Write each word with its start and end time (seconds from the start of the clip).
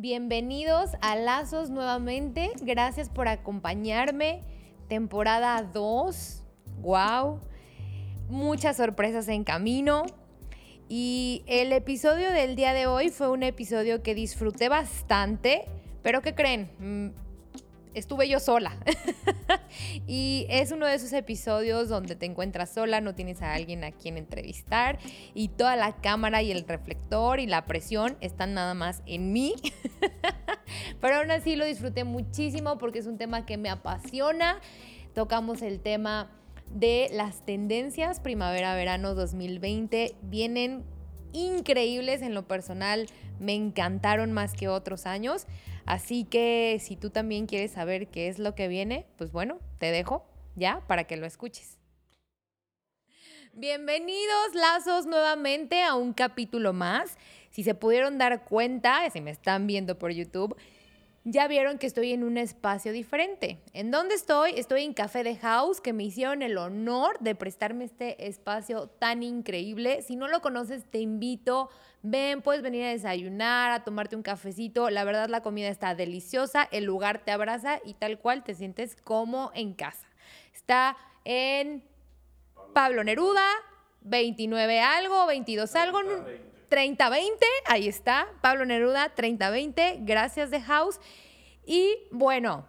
Bienvenidos 0.00 0.92
a 1.00 1.16
Lazos 1.16 1.70
nuevamente. 1.70 2.52
Gracias 2.62 3.08
por 3.08 3.26
acompañarme. 3.26 4.44
Temporada 4.88 5.60
2. 5.64 6.44
Wow. 6.82 7.40
Muchas 8.28 8.76
sorpresas 8.76 9.26
en 9.26 9.42
camino. 9.42 10.04
Y 10.88 11.42
el 11.48 11.72
episodio 11.72 12.30
del 12.30 12.54
día 12.54 12.74
de 12.74 12.86
hoy 12.86 13.08
fue 13.08 13.28
un 13.28 13.42
episodio 13.42 14.04
que 14.04 14.14
disfruté 14.14 14.68
bastante. 14.68 15.64
Pero 16.04 16.22
¿qué 16.22 16.32
creen? 16.32 17.12
Estuve 17.98 18.28
yo 18.28 18.38
sola. 18.38 18.76
y 20.06 20.46
es 20.48 20.70
uno 20.70 20.86
de 20.86 20.94
esos 20.94 21.12
episodios 21.12 21.88
donde 21.88 22.14
te 22.14 22.26
encuentras 22.26 22.70
sola, 22.70 23.00
no 23.00 23.16
tienes 23.16 23.42
a 23.42 23.54
alguien 23.54 23.82
a 23.82 23.90
quien 23.90 24.16
entrevistar 24.16 25.00
y 25.34 25.48
toda 25.48 25.74
la 25.74 25.96
cámara 25.96 26.40
y 26.42 26.52
el 26.52 26.64
reflector 26.66 27.40
y 27.40 27.46
la 27.46 27.66
presión 27.66 28.16
están 28.20 28.54
nada 28.54 28.74
más 28.74 29.02
en 29.06 29.32
mí. 29.32 29.54
Pero 31.00 31.16
aún 31.16 31.32
así 31.32 31.56
lo 31.56 31.64
disfruté 31.64 32.04
muchísimo 32.04 32.78
porque 32.78 33.00
es 33.00 33.06
un 33.06 33.18
tema 33.18 33.44
que 33.44 33.56
me 33.56 33.68
apasiona. 33.68 34.60
Tocamos 35.12 35.62
el 35.62 35.80
tema 35.80 36.30
de 36.70 37.08
las 37.12 37.44
tendencias 37.44 38.20
primavera-verano 38.20 39.16
2020. 39.16 40.14
Vienen 40.22 40.84
increíbles 41.32 42.22
en 42.22 42.34
lo 42.34 42.46
personal, 42.46 43.06
me 43.40 43.54
encantaron 43.54 44.32
más 44.32 44.54
que 44.54 44.68
otros 44.68 45.06
años. 45.06 45.46
Así 45.88 46.24
que 46.24 46.76
si 46.82 46.96
tú 46.96 47.08
también 47.08 47.46
quieres 47.46 47.70
saber 47.70 48.08
qué 48.08 48.28
es 48.28 48.38
lo 48.38 48.54
que 48.54 48.68
viene, 48.68 49.06
pues 49.16 49.32
bueno, 49.32 49.58
te 49.78 49.86
dejo 49.90 50.22
ya 50.54 50.86
para 50.86 51.04
que 51.04 51.16
lo 51.16 51.24
escuches. 51.24 51.78
Bienvenidos 53.54 54.54
lazos 54.54 55.06
nuevamente 55.06 55.82
a 55.82 55.94
un 55.94 56.12
capítulo 56.12 56.74
más. 56.74 57.16
Si 57.48 57.62
se 57.62 57.74
pudieron 57.74 58.18
dar 58.18 58.44
cuenta, 58.44 59.08
si 59.08 59.22
me 59.22 59.30
están 59.30 59.66
viendo 59.66 59.98
por 59.98 60.12
YouTube, 60.12 60.58
ya 61.30 61.46
vieron 61.46 61.76
que 61.76 61.86
estoy 61.86 62.12
en 62.12 62.24
un 62.24 62.38
espacio 62.38 62.90
diferente. 62.92 63.60
¿En 63.74 63.90
dónde 63.90 64.14
estoy? 64.14 64.52
Estoy 64.56 64.84
en 64.84 64.94
Café 64.94 65.22
de 65.22 65.36
House, 65.36 65.80
que 65.80 65.92
me 65.92 66.04
hicieron 66.04 66.40
el 66.40 66.56
honor 66.56 67.18
de 67.20 67.34
prestarme 67.34 67.84
este 67.84 68.26
espacio 68.26 68.88
tan 68.88 69.22
increíble. 69.22 70.00
Si 70.00 70.16
no 70.16 70.26
lo 70.26 70.40
conoces, 70.40 70.84
te 70.90 71.00
invito. 71.00 71.68
Ven, 72.02 72.40
puedes 72.40 72.62
venir 72.62 72.86
a 72.86 72.90
desayunar, 72.90 73.72
a 73.72 73.84
tomarte 73.84 74.16
un 74.16 74.22
cafecito. 74.22 74.88
La 74.88 75.04
verdad, 75.04 75.28
la 75.28 75.42
comida 75.42 75.68
está 75.68 75.94
deliciosa, 75.94 76.66
el 76.70 76.84
lugar 76.84 77.22
te 77.24 77.30
abraza 77.30 77.80
y 77.84 77.92
tal 77.94 78.18
cual 78.18 78.42
te 78.42 78.54
sientes 78.54 78.96
como 78.96 79.50
en 79.54 79.74
casa. 79.74 80.08
Está 80.54 80.96
en 81.24 81.84
Pablo 82.72 83.04
Neruda, 83.04 83.46
29 84.00 84.80
algo, 84.80 85.26
22 85.26 85.74
algo. 85.74 86.00
3020, 86.68 87.46
ahí 87.66 87.88
está, 87.88 88.28
Pablo 88.40 88.64
Neruda, 88.64 89.14
3020, 89.14 90.00
gracias 90.02 90.50
de 90.50 90.60
House. 90.60 91.00
Y 91.64 91.96
bueno, 92.10 92.66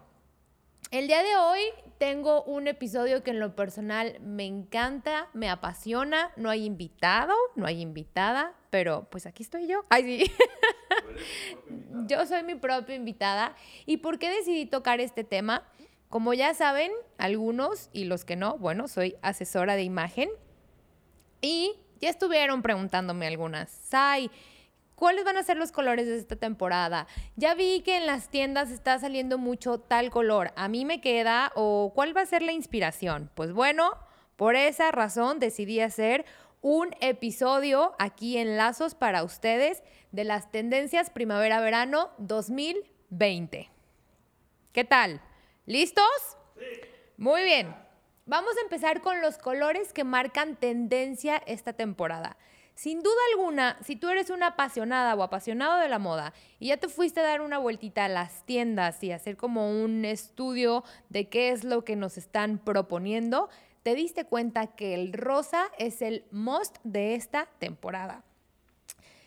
el 0.90 1.06
día 1.06 1.22
de 1.22 1.36
hoy 1.36 1.60
tengo 1.98 2.42
un 2.44 2.66
episodio 2.66 3.22
que 3.22 3.30
en 3.30 3.40
lo 3.40 3.54
personal 3.54 4.18
me 4.20 4.46
encanta, 4.46 5.28
me 5.34 5.50
apasiona, 5.50 6.32
no 6.36 6.48
hay 6.48 6.64
invitado, 6.64 7.34
no 7.56 7.66
hay 7.66 7.82
invitada, 7.82 8.54
pero 8.70 9.06
pues 9.10 9.26
aquí 9.26 9.42
estoy 9.42 9.66
yo. 9.66 9.84
Ay, 9.90 10.02
sí. 10.02 10.32
yo 12.06 12.24
soy 12.24 12.42
mi 12.42 12.54
propia 12.54 12.94
invitada. 12.94 13.54
¿Y 13.84 13.98
por 13.98 14.18
qué 14.18 14.30
decidí 14.30 14.64
tocar 14.64 15.00
este 15.00 15.24
tema? 15.24 15.68
Como 16.08 16.32
ya 16.32 16.54
saben, 16.54 16.90
algunos 17.18 17.90
y 17.92 18.04
los 18.04 18.24
que 18.24 18.34
no, 18.34 18.56
bueno, 18.56 18.88
soy 18.88 19.16
asesora 19.20 19.76
de 19.76 19.82
imagen. 19.82 20.30
Y 21.42 21.76
ya 22.00 22.08
estuvieron 22.08 22.62
preguntándome 22.62 23.26
algunas. 23.26 23.70
Sai, 23.70 24.30
¿cuáles 24.94 25.24
van 25.24 25.36
a 25.36 25.42
ser 25.42 25.56
los 25.56 25.72
colores 25.72 26.06
de 26.06 26.16
esta 26.16 26.36
temporada? 26.36 27.06
Ya 27.36 27.54
vi 27.54 27.82
que 27.82 27.96
en 27.96 28.06
las 28.06 28.28
tiendas 28.28 28.70
está 28.70 28.98
saliendo 28.98 29.38
mucho 29.38 29.78
tal 29.78 30.10
color. 30.10 30.52
¿A 30.56 30.68
mí 30.68 30.84
me 30.84 31.00
queda 31.00 31.52
o 31.54 31.92
cuál 31.94 32.16
va 32.16 32.22
a 32.22 32.26
ser 32.26 32.42
la 32.42 32.52
inspiración? 32.52 33.30
Pues 33.34 33.52
bueno, 33.52 33.92
por 34.36 34.56
esa 34.56 34.90
razón 34.90 35.38
decidí 35.38 35.80
hacer 35.80 36.24
un 36.62 36.94
episodio 37.00 37.94
aquí 37.98 38.36
en 38.36 38.56
Lazos 38.56 38.94
para 38.94 39.24
ustedes 39.24 39.82
de 40.12 40.24
las 40.24 40.50
tendencias 40.50 41.10
primavera-verano 41.10 42.10
2020. 42.18 43.70
¿Qué 44.72 44.84
tal? 44.84 45.20
¿Listos? 45.66 46.04
Sí. 46.58 46.64
Muy 47.16 47.42
bien. 47.44 47.74
Vamos 48.30 48.56
a 48.56 48.60
empezar 48.60 49.00
con 49.00 49.20
los 49.20 49.38
colores 49.38 49.92
que 49.92 50.04
marcan 50.04 50.54
tendencia 50.54 51.42
esta 51.46 51.72
temporada. 51.72 52.36
Sin 52.76 53.02
duda 53.02 53.16
alguna, 53.32 53.76
si 53.82 53.96
tú 53.96 54.08
eres 54.08 54.30
una 54.30 54.46
apasionada 54.46 55.16
o 55.16 55.24
apasionado 55.24 55.80
de 55.80 55.88
la 55.88 55.98
moda 55.98 56.32
y 56.60 56.68
ya 56.68 56.76
te 56.76 56.88
fuiste 56.88 57.18
a 57.18 57.24
dar 57.24 57.40
una 57.40 57.58
vueltita 57.58 58.04
a 58.04 58.08
las 58.08 58.46
tiendas 58.46 59.02
y 59.02 59.10
hacer 59.10 59.36
como 59.36 59.72
un 59.82 60.04
estudio 60.04 60.84
de 61.08 61.28
qué 61.28 61.50
es 61.50 61.64
lo 61.64 61.84
que 61.84 61.96
nos 61.96 62.16
están 62.16 62.58
proponiendo, 62.58 63.48
te 63.82 63.96
diste 63.96 64.24
cuenta 64.24 64.68
que 64.68 64.94
el 64.94 65.12
rosa 65.12 65.64
es 65.76 66.00
el 66.00 66.24
most 66.30 66.76
de 66.84 67.16
esta 67.16 67.48
temporada. 67.58 68.22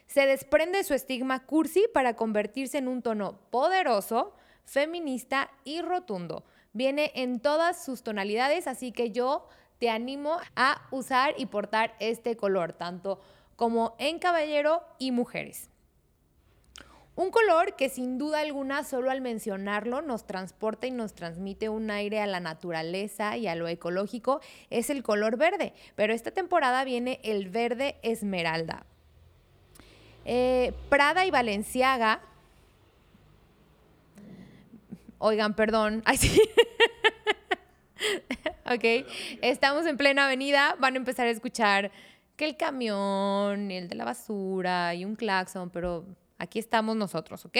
Se 0.08 0.26
desprende 0.26 0.82
su 0.86 0.94
estigma 0.94 1.46
cursi 1.46 1.88
para 1.94 2.16
convertirse 2.16 2.78
en 2.78 2.88
un 2.88 3.02
tono 3.02 3.38
poderoso, 3.52 4.34
feminista 4.64 5.52
y 5.66 5.82
rotundo 5.82 6.46
Viene 6.74 7.12
en 7.16 7.40
todas 7.40 7.84
sus 7.84 8.04
tonalidades, 8.04 8.68
así 8.68 8.92
que 8.92 9.12
yo 9.12 9.48
te 9.80 9.90
animo 9.90 10.38
a 10.56 10.82
usar 10.92 11.36
y 11.38 11.46
portar 11.46 11.96
este 12.00 12.36
color, 12.36 12.74
tanto 12.74 13.22
como 13.56 13.96
en 14.00 14.20
caballero 14.20 14.84
y 14.98 15.12
mujeres. 15.12 15.70
Un 17.16 17.30
color 17.30 17.76
que 17.76 17.90
sin 17.90 18.18
duda 18.18 18.40
alguna, 18.40 18.84
solo 18.84 19.12
al 19.12 19.22
mencionarlo, 19.22 20.02
nos 20.02 20.26
transporta 20.26 20.88
y 20.88 20.92
nos 20.92 21.14
transmite 21.14 21.70
un 21.70 21.92
aire 21.92 22.20
a 22.20 22.26
la 22.26 22.40
naturaleza 22.40 23.38
y 23.38 23.48
a 23.48 23.54
lo 23.54 23.68
ecológico, 23.68 24.42
es 24.72 24.90
el 24.90 25.04
color 25.04 25.38
verde. 25.38 25.74
Pero 25.96 26.14
esta 26.14 26.32
temporada 26.32 26.84
viene 26.84 27.20
el 27.24 27.50
verde 27.50 27.98
esmeralda. 28.02 28.88
Eh, 30.26 30.74
Prada 30.90 31.26
y 31.28 31.32
Valenciaga 31.32 32.22
Oigan, 35.26 35.54
perdón. 35.54 36.04
Ay, 36.06 36.18
sí. 36.18 36.42
ok. 38.66 39.08
Estamos 39.42 39.86
en 39.86 39.96
plena 39.96 40.26
avenida. 40.26 40.76
Van 40.80 40.96
a 40.96 40.98
empezar 40.98 41.28
a 41.28 41.30
escuchar 41.30 41.94
que 42.36 42.44
el 42.44 42.58
camión, 42.58 43.72
el 43.72 43.88
de 43.88 43.96
la 43.96 44.04
basura 44.04 44.94
y 44.94 45.06
un 45.06 45.16
claxon, 45.16 45.70
pero 45.70 46.04
aquí 46.40 46.60
estamos 46.60 46.98
nosotros, 46.98 47.46
¿ok? 47.46 47.58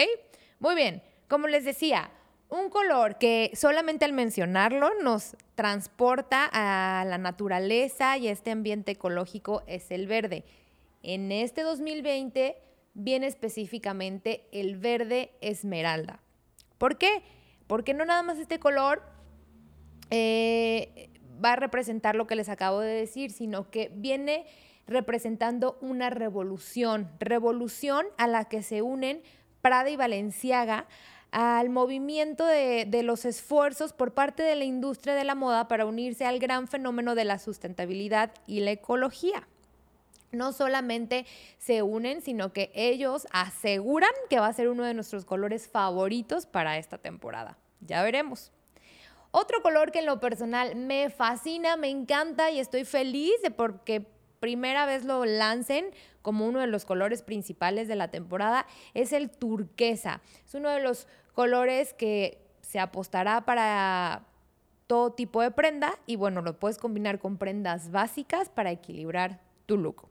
Muy 0.60 0.74
bien. 0.74 1.02
Como 1.26 1.48
les 1.48 1.64
decía, 1.64 2.10
un 2.50 2.68
color 2.68 3.16
que 3.16 3.50
solamente 3.54 4.04
al 4.04 4.12
mencionarlo 4.12 4.90
nos 5.02 5.34
transporta 5.54 6.50
a 6.52 7.06
la 7.06 7.16
naturaleza 7.16 8.18
y 8.18 8.28
a 8.28 8.32
este 8.32 8.50
ambiente 8.50 8.92
ecológico 8.92 9.62
es 9.66 9.90
el 9.90 10.06
verde. 10.06 10.44
En 11.02 11.32
este 11.32 11.62
2020 11.62 12.58
viene 12.92 13.26
específicamente 13.26 14.46
el 14.52 14.76
verde 14.76 15.30
esmeralda. 15.40 16.20
¿Por 16.76 16.98
qué? 16.98 17.22
Porque 17.66 17.94
no 17.94 18.04
nada 18.04 18.22
más 18.22 18.38
este 18.38 18.58
color 18.58 19.02
eh, 20.10 21.10
va 21.44 21.52
a 21.52 21.56
representar 21.56 22.14
lo 22.14 22.26
que 22.26 22.36
les 22.36 22.48
acabo 22.48 22.80
de 22.80 22.92
decir, 22.94 23.30
sino 23.32 23.70
que 23.70 23.90
viene 23.94 24.46
representando 24.86 25.78
una 25.80 26.10
revolución, 26.10 27.10
revolución 27.18 28.06
a 28.18 28.26
la 28.26 28.44
que 28.46 28.62
se 28.62 28.82
unen 28.82 29.22
Prada 29.62 29.88
y 29.88 29.96
Valenciaga 29.96 30.86
al 31.30 31.70
movimiento 31.70 32.46
de, 32.46 32.84
de, 32.86 33.02
los 33.02 33.24
esfuerzos 33.24 33.92
por 33.92 34.12
parte 34.12 34.42
de 34.42 34.54
la 34.54 34.64
industria 34.64 35.14
de 35.14 35.24
la 35.24 35.34
moda 35.34 35.66
para 35.66 35.86
unirse 35.86 36.26
al 36.26 36.38
gran 36.38 36.68
fenómeno 36.68 37.14
de 37.14 37.24
la 37.24 37.38
sustentabilidad 37.38 38.32
y 38.46 38.60
la 38.60 38.72
ecología. 38.72 39.48
No 40.30 40.52
solamente 40.52 41.26
se 41.58 41.82
unen, 41.82 42.20
sino 42.20 42.52
que 42.52 42.70
ellos 42.74 43.26
aseguran 43.32 44.10
que 44.28 44.38
va 44.38 44.48
a 44.48 44.52
ser 44.52 44.68
uno 44.68 44.84
de 44.84 44.94
nuestros 44.94 45.24
colores 45.24 45.66
favoritos 45.66 46.46
para 46.46 46.78
esta 46.78 46.98
temporada. 46.98 47.58
Ya 47.86 48.02
veremos. 48.02 48.52
Otro 49.30 49.62
color 49.62 49.90
que 49.90 49.98
en 50.00 50.06
lo 50.06 50.20
personal 50.20 50.76
me 50.76 51.10
fascina, 51.10 51.76
me 51.76 51.88
encanta 51.88 52.50
y 52.50 52.60
estoy 52.60 52.84
feliz 52.84 53.34
de 53.42 53.50
porque 53.50 54.06
primera 54.40 54.86
vez 54.86 55.04
lo 55.04 55.24
lancen 55.24 55.86
como 56.22 56.46
uno 56.46 56.60
de 56.60 56.66
los 56.66 56.84
colores 56.84 57.22
principales 57.22 57.88
de 57.88 57.96
la 57.96 58.08
temporada 58.08 58.66
es 58.94 59.12
el 59.12 59.30
turquesa. 59.30 60.20
Es 60.46 60.54
uno 60.54 60.70
de 60.70 60.80
los 60.80 61.08
colores 61.34 61.94
que 61.94 62.40
se 62.62 62.78
apostará 62.78 63.44
para 63.44 64.24
todo 64.86 65.12
tipo 65.12 65.42
de 65.42 65.50
prenda 65.50 65.98
y 66.06 66.16
bueno, 66.16 66.42
lo 66.42 66.58
puedes 66.58 66.78
combinar 66.78 67.18
con 67.18 67.36
prendas 67.36 67.90
básicas 67.90 68.48
para 68.48 68.70
equilibrar 68.70 69.40
tu 69.66 69.76
look. 69.78 70.08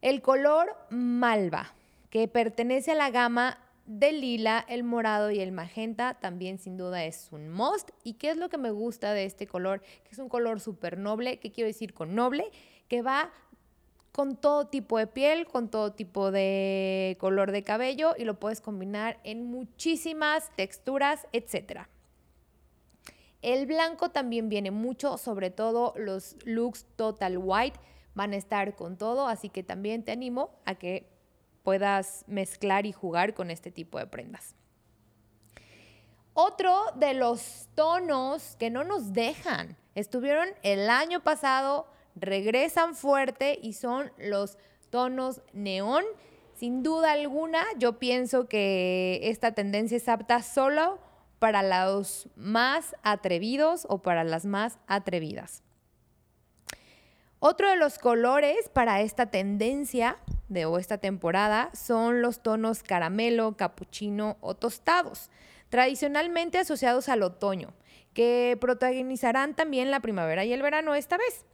El 0.00 0.22
color 0.22 0.76
malva, 0.90 1.74
que 2.10 2.28
pertenece 2.28 2.92
a 2.92 2.96
la 2.96 3.10
gama 3.10 3.58
del 3.88 4.20
lila, 4.20 4.64
el 4.68 4.84
morado 4.84 5.30
y 5.30 5.40
el 5.40 5.50
magenta 5.50 6.14
también 6.20 6.58
sin 6.58 6.76
duda 6.76 7.04
es 7.04 7.28
un 7.32 7.48
must. 7.48 7.90
¿Y 8.04 8.14
qué 8.14 8.30
es 8.30 8.36
lo 8.36 8.50
que 8.50 8.58
me 8.58 8.70
gusta 8.70 9.14
de 9.14 9.24
este 9.24 9.46
color? 9.46 9.80
Que 9.80 10.10
es 10.12 10.18
un 10.18 10.28
color 10.28 10.60
súper 10.60 10.98
noble. 10.98 11.40
¿Qué 11.40 11.50
quiero 11.50 11.68
decir 11.68 11.94
con 11.94 12.14
noble? 12.14 12.50
Que 12.86 13.00
va 13.00 13.32
con 14.12 14.36
todo 14.36 14.66
tipo 14.66 14.98
de 14.98 15.06
piel, 15.06 15.46
con 15.46 15.70
todo 15.70 15.92
tipo 15.92 16.30
de 16.30 17.16
color 17.18 17.50
de 17.50 17.62
cabello 17.62 18.14
y 18.18 18.24
lo 18.24 18.38
puedes 18.38 18.60
combinar 18.60 19.20
en 19.24 19.44
muchísimas 19.44 20.54
texturas, 20.54 21.26
etc. 21.32 21.82
El 23.40 23.66
blanco 23.66 24.10
también 24.10 24.50
viene 24.50 24.70
mucho, 24.70 25.16
sobre 25.16 25.50
todo 25.50 25.94
los 25.96 26.36
looks 26.44 26.84
total 26.96 27.38
white 27.38 27.78
van 28.14 28.32
a 28.32 28.36
estar 28.36 28.74
con 28.74 28.98
todo, 28.98 29.28
así 29.28 29.48
que 29.48 29.62
también 29.62 30.02
te 30.02 30.12
animo 30.12 30.50
a 30.64 30.74
que 30.74 31.17
puedas 31.68 32.24
mezclar 32.28 32.86
y 32.86 32.92
jugar 32.92 33.34
con 33.34 33.50
este 33.50 33.70
tipo 33.70 33.98
de 33.98 34.06
prendas. 34.06 34.54
Otro 36.32 36.74
de 36.94 37.12
los 37.12 37.68
tonos 37.74 38.56
que 38.58 38.70
no 38.70 38.84
nos 38.84 39.12
dejan, 39.12 39.76
estuvieron 39.94 40.48
el 40.62 40.88
año 40.88 41.22
pasado, 41.22 41.86
regresan 42.16 42.94
fuerte 42.94 43.58
y 43.60 43.74
son 43.74 44.10
los 44.16 44.56
tonos 44.88 45.42
neón. 45.52 46.04
Sin 46.54 46.82
duda 46.82 47.12
alguna, 47.12 47.62
yo 47.76 47.98
pienso 47.98 48.48
que 48.48 49.20
esta 49.24 49.52
tendencia 49.52 49.98
es 49.98 50.08
apta 50.08 50.40
solo 50.40 50.98
para 51.38 51.62
los 51.62 52.30
más 52.34 52.96
atrevidos 53.02 53.86
o 53.90 53.98
para 53.98 54.24
las 54.24 54.46
más 54.46 54.78
atrevidas. 54.86 55.62
Otro 57.40 57.70
de 57.70 57.76
los 57.76 57.98
colores 57.98 58.68
para 58.68 59.00
esta 59.00 59.26
tendencia 59.26 60.18
de 60.48 60.64
o 60.64 60.76
esta 60.78 60.98
temporada 60.98 61.70
son 61.72 62.20
los 62.20 62.42
tonos 62.42 62.82
caramelo, 62.82 63.56
capuchino 63.56 64.38
o 64.40 64.56
tostados, 64.56 65.30
tradicionalmente 65.68 66.58
asociados 66.58 67.08
al 67.08 67.22
otoño, 67.22 67.74
que 68.12 68.58
protagonizarán 68.60 69.54
también 69.54 69.92
la 69.92 70.00
primavera 70.00 70.44
y 70.44 70.52
el 70.52 70.62
verano 70.62 70.96
esta 70.96 71.16
vez. 71.16 71.44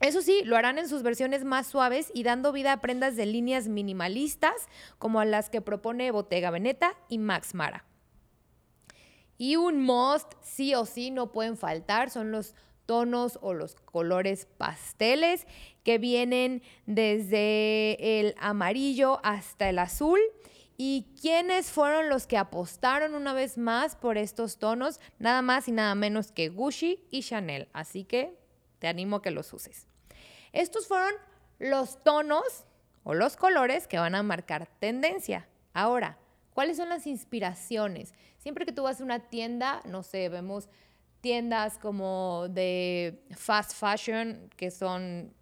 Eso 0.00 0.22
sí, 0.22 0.42
lo 0.44 0.56
harán 0.56 0.76
en 0.76 0.88
sus 0.88 1.04
versiones 1.04 1.44
más 1.44 1.68
suaves 1.68 2.10
y 2.12 2.24
dando 2.24 2.50
vida 2.50 2.72
a 2.72 2.80
prendas 2.80 3.14
de 3.14 3.26
líneas 3.26 3.68
minimalistas 3.68 4.66
como 4.98 5.22
las 5.22 5.50
que 5.50 5.60
propone 5.60 6.10
Bottega 6.10 6.50
Veneta 6.50 6.94
y 7.08 7.18
Max 7.18 7.54
Mara. 7.54 7.84
Y 9.38 9.54
un 9.54 9.80
must, 9.80 10.32
sí 10.42 10.74
o 10.74 10.84
sí, 10.84 11.12
no 11.12 11.30
pueden 11.30 11.56
faltar, 11.56 12.10
son 12.10 12.32
los 12.32 12.54
tonos 12.86 13.38
o 13.42 13.52
los 13.52 13.74
colores 13.74 14.46
pasteles 14.56 15.46
que 15.82 15.98
vienen 15.98 16.62
desde 16.86 18.20
el 18.20 18.34
amarillo 18.38 19.20
hasta 19.22 19.68
el 19.68 19.78
azul. 19.78 20.20
¿Y 20.78 21.06
quiénes 21.20 21.70
fueron 21.70 22.08
los 22.08 22.26
que 22.26 22.36
apostaron 22.36 23.14
una 23.14 23.32
vez 23.32 23.56
más 23.56 23.96
por 23.96 24.18
estos 24.18 24.58
tonos? 24.58 25.00
Nada 25.18 25.42
más 25.42 25.68
y 25.68 25.72
nada 25.72 25.94
menos 25.94 26.32
que 26.32 26.48
Gucci 26.48 27.04
y 27.10 27.22
Chanel. 27.22 27.68
Así 27.72 28.04
que 28.04 28.38
te 28.78 28.86
animo 28.86 29.16
a 29.16 29.22
que 29.22 29.30
los 29.30 29.52
uses. 29.52 29.86
Estos 30.52 30.86
fueron 30.86 31.12
los 31.58 32.02
tonos 32.02 32.66
o 33.04 33.14
los 33.14 33.36
colores 33.36 33.86
que 33.86 33.98
van 33.98 34.14
a 34.14 34.22
marcar 34.22 34.68
tendencia. 34.78 35.48
Ahora, 35.72 36.18
¿cuáles 36.52 36.76
son 36.76 36.88
las 36.88 37.06
inspiraciones? 37.06 38.14
Siempre 38.38 38.66
que 38.66 38.72
tú 38.72 38.82
vas 38.82 39.00
a 39.00 39.04
una 39.04 39.28
tienda, 39.30 39.80
no 39.86 40.02
sé, 40.02 40.28
vemos 40.28 40.68
tiendas 41.20 41.78
como 41.78 42.46
de 42.48 43.22
fast 43.36 43.72
fashion, 43.74 44.50
que 44.56 44.70
son 44.70 45.32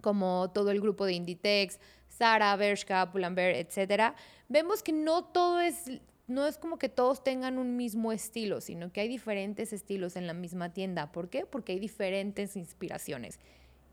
como 0.00 0.50
todo 0.52 0.70
el 0.70 0.80
grupo 0.80 1.04
de 1.06 1.12
Inditex, 1.14 1.78
Zara, 2.10 2.54
Bershka, 2.56 3.10
Pull&Bear, 3.10 3.54
etc., 3.54 4.14
vemos 4.48 4.82
que 4.82 4.92
no 4.92 5.24
todo 5.24 5.60
es 5.60 5.90
no 6.26 6.46
es 6.46 6.56
como 6.56 6.78
que 6.78 6.88
todos 6.88 7.22
tengan 7.22 7.58
un 7.58 7.76
mismo 7.76 8.10
estilo, 8.12 8.60
sino 8.60 8.90
que 8.92 9.02
hay 9.02 9.08
diferentes 9.08 9.72
estilos 9.72 10.16
en 10.16 10.26
la 10.26 10.32
misma 10.32 10.72
tienda. 10.72 11.12
¿Por 11.12 11.28
qué? 11.28 11.44
Porque 11.44 11.72
hay 11.72 11.78
diferentes 11.78 12.56
inspiraciones. 12.56 13.38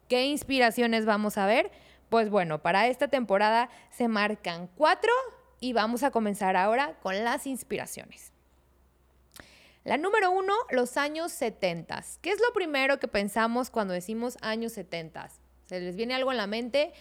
¿Qué 0.07 0.25
inspiraciones 0.25 1.05
vamos 1.05 1.37
a 1.37 1.45
ver? 1.45 1.71
Pues 2.09 2.29
bueno, 2.29 2.61
para 2.61 2.87
esta 2.87 3.09
temporada 3.09 3.69
se 3.89 4.07
marcan 4.07 4.69
cuatro 4.75 5.11
y 5.59 5.73
vamos 5.73 6.03
a 6.03 6.11
comenzar 6.11 6.55
ahora 6.55 6.97
con 7.01 7.21
las 7.23 7.47
inspiraciones. 7.47 8.30
La 9.83 9.97
número 9.97 10.29
uno, 10.29 10.53
los 10.69 10.95
años 10.95 11.31
70. 11.31 12.03
¿Qué 12.21 12.29
es 12.29 12.39
lo 12.39 12.53
primero 12.53 12.99
que 12.99 13.07
pensamos 13.07 13.71
cuando 13.71 13.95
decimos 13.95 14.37
años 14.41 14.73
70? 14.73 15.29
¿Se 15.65 15.79
les 15.79 15.95
viene 15.95 16.13
algo 16.13 16.31
en 16.31 16.37
la 16.37 16.45
mente? 16.45 16.93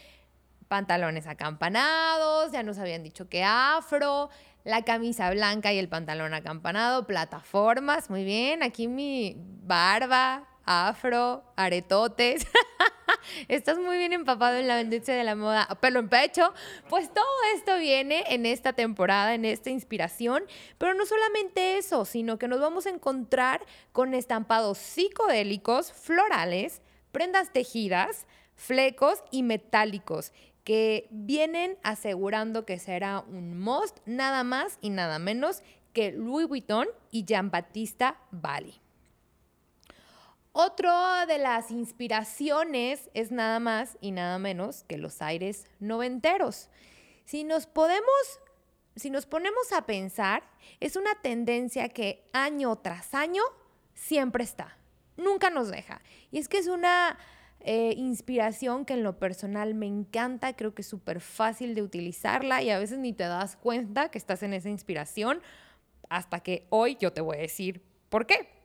Pantalones 0.67 1.27
acampanados, 1.27 2.53
ya 2.53 2.63
nos 2.63 2.79
habían 2.79 3.03
dicho 3.03 3.29
que 3.29 3.45
afro, 3.45 4.31
la 4.65 4.83
camisa 4.83 5.31
blanca 5.31 5.75
y 5.75 5.79
el 5.79 5.91
pantalón 5.91 6.33
acampanado, 6.33 7.07
plataformas, 7.07 8.09
muy 8.09 8.25
bien, 8.25 8.63
aquí 8.63 8.89
mi 8.89 9.37
barba, 9.37 10.49
afro, 10.65 11.45
aretotes. 11.57 12.47
Estás 13.49 13.79
muy 13.79 13.99
bien 13.99 14.13
empapado 14.13 14.57
en 14.57 14.69
la 14.69 14.81
industria 14.81 15.17
de 15.17 15.25
la 15.25 15.35
moda, 15.35 15.67
pelo 15.81 16.01
en 16.01 16.09
pecho. 16.09 16.53
Pues 16.89 17.13
todo 17.13 17.25
esto 17.55 17.79
viene 17.79 18.25
en 18.29 18.47
esta 18.47 18.73
temporada, 18.73 19.35
en 19.35 19.45
esta 19.45 19.71
inspiración. 19.71 20.45
Pero 20.79 20.95
no 20.95 21.07
solamente 21.07 21.79
eso, 21.79 22.05
sino 22.05 22.39
que 22.39 22.49
nos 22.49 22.61
vamos 22.61 22.87
a 22.87 22.91
encontrar 22.91 23.65
con 23.93 24.15
estampados 24.15 24.79
psicodélicos, 24.79 25.93
florales, 25.93 26.83
prendas 27.13 27.53
tejidas, 27.53 28.27
flecos 28.55 29.23
y 29.31 29.43
metálicos 29.43 30.33
que 30.65 31.09
vienen 31.11 31.79
asegurando 31.83 32.67
que 32.67 32.79
será 32.79 33.21
un 33.21 33.59
must 33.59 33.99
nada 34.05 34.45
más 34.45 34.79
y 34.81 34.91
nada 34.91 35.19
menos 35.19 35.63
que 35.93 36.13
Louis 36.13 36.47
Vuitton 36.47 36.87
y 37.11 37.25
Jean 37.25 37.51
Baptista 37.51 38.19
Bali. 38.31 38.81
Otra 40.53 41.27
de 41.27 41.39
las 41.39 41.71
inspiraciones 41.71 43.09
es 43.15 43.31
nada 43.31 43.61
más 43.61 43.97
y 44.01 44.11
nada 44.11 44.39
menos 44.41 44.83
que 44.83 44.99
los 44.99 45.23
aires 45.23 45.67
noventeros. 45.79 46.71
Si 47.25 47.45
nos 47.45 47.67
podemos, 47.67 48.41
si 48.97 49.11
nos 49.11 49.27
ponemos 49.27 49.73
a 49.73 49.87
pensar, 49.87 50.43
es 50.81 50.97
una 50.97 51.15
tendencia 51.23 51.89
que 51.89 52.29
año 52.33 52.75
tras 52.77 53.15
año 53.15 53.43
siempre 53.95 54.43
está, 54.43 54.77
nunca 55.17 55.51
nos 55.51 55.71
deja. 55.71 56.03
Y 56.33 56.39
es 56.39 56.49
que 56.49 56.59
es 56.59 56.67
una 56.67 57.17
eh, 57.61 57.95
inspiración 57.97 58.85
que 58.85 58.95
en 58.95 59.05
lo 59.05 59.21
personal 59.21 59.75
me 59.75 59.87
encanta, 59.87 60.57
creo 60.57 60.75
que 60.75 60.83
es 60.83 60.89
súper 60.89 61.21
fácil 61.21 61.77
de 61.77 61.83
utilizarla 61.83 62.61
y 62.61 62.71
a 62.71 62.79
veces 62.81 62.99
ni 62.99 63.13
te 63.13 63.25
das 63.25 63.57
cuenta 63.57 64.11
que 64.11 64.19
estás 64.19 64.43
en 64.43 64.53
esa 64.53 64.69
inspiración 64.69 65.43
hasta 66.09 66.41
que 66.41 66.67
hoy 66.71 66.97
yo 66.99 67.13
te 67.13 67.21
voy 67.21 67.37
a 67.37 67.41
decir 67.41 67.83
por 68.09 68.27
qué. 68.27 68.60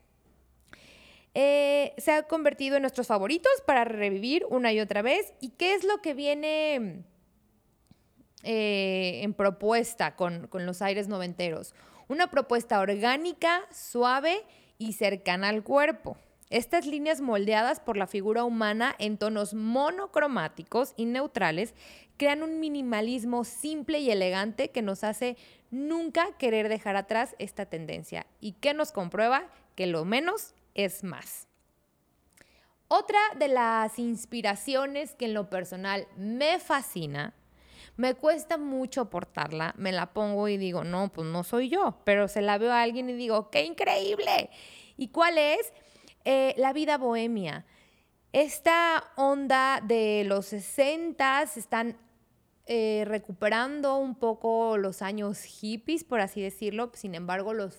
Eh, 1.37 1.93
se 1.97 2.13
ha 2.13 2.23
convertido 2.23 2.77
en 2.77 2.81
nuestros 2.81 3.07
favoritos 3.07 3.51
para 3.65 3.83
revivir 3.83 4.45
una 4.49 4.71
y 4.71 4.79
otra 4.79 5.01
vez. 5.01 5.33
¿Y 5.41 5.49
qué 5.49 5.73
es 5.73 5.83
lo 5.83 6.01
que 6.01 6.13
viene 6.13 7.03
eh, 8.43 9.19
en 9.21 9.33
propuesta 9.33 10.15
con, 10.15 10.47
con 10.47 10.65
los 10.65 10.81
aires 10.81 11.09
noventeros? 11.09 11.75
Una 12.07 12.31
propuesta 12.31 12.79
orgánica, 12.79 13.63
suave 13.69 14.43
y 14.77 14.93
cercana 14.93 15.50
al 15.50 15.62
cuerpo. 15.62 16.17
Estas 16.50 16.86
líneas 16.86 17.19
moldeadas 17.19 17.81
por 17.81 17.98
la 17.98 18.07
figura 18.07 18.45
humana 18.45 18.95
en 18.98 19.17
tonos 19.17 19.53
monocromáticos 19.53 20.93
y 20.95 21.05
neutrales 21.05 21.74
crean 22.15 22.43
un 22.43 22.62
minimalismo 22.62 23.43
simple 23.43 24.00
y 24.00 24.10
elegante 24.10 24.69
que 24.69 24.81
nos 24.81 25.03
hace 25.03 25.36
nunca 25.69 26.27
querer 26.38 26.69
dejar 26.69 26.95
atrás 26.95 27.36
esta 27.39 27.65
tendencia 27.65 28.25
y 28.39 28.53
que 28.53 28.74
nos 28.74 28.93
comprueba 28.93 29.50
que 29.75 29.88
lo 29.88 30.05
menos 30.05 30.53
es 30.75 31.03
más. 31.03 31.48
Otra 32.88 33.20
de 33.39 33.48
las 33.48 33.98
inspiraciones 33.98 35.15
que 35.15 35.25
en 35.25 35.34
lo 35.34 35.50
personal 35.50 36.08
me 36.17 36.60
fascina, 36.60 37.34
me 37.98 38.13
cuesta 38.13 38.58
mucho 38.58 39.10
portarla, 39.10 39.74
me 39.77 39.91
la 39.91 40.13
pongo 40.13 40.48
y 40.48 40.58
digo, 40.58 40.84
no, 40.84 41.12
pues 41.12 41.27
no 41.27 41.44
soy 41.44 41.70
yo, 41.70 41.98
pero 42.03 42.27
se 42.27 42.41
la 42.41 42.58
veo 42.58 42.72
a 42.72 42.84
alguien 42.84 43.10
y 43.10 43.13
digo, 43.13 43.50
qué 43.50 43.63
increíble. 43.63 44.51
¿Y 44.98 45.08
cuál 45.08 45.38
es? 45.38 45.74
Eh, 46.25 46.53
la 46.58 46.74
vida 46.74 46.98
bohemia. 46.98 47.65
Esta 48.34 49.12
onda 49.15 49.82
de 49.82 50.24
los 50.25 50.48
60 50.48 51.44
están 51.44 51.98
eh, 52.67 53.03
recuperando 53.05 53.98
un 53.98 54.15
poco 54.15 54.77
los 54.77 55.01
años 55.01 55.43
hippies, 55.43 56.03
por 56.03 56.19
así 56.19 56.41
decirlo, 56.41 56.91
sin 56.93 57.13
embargo 57.13 57.53
los, 57.53 57.77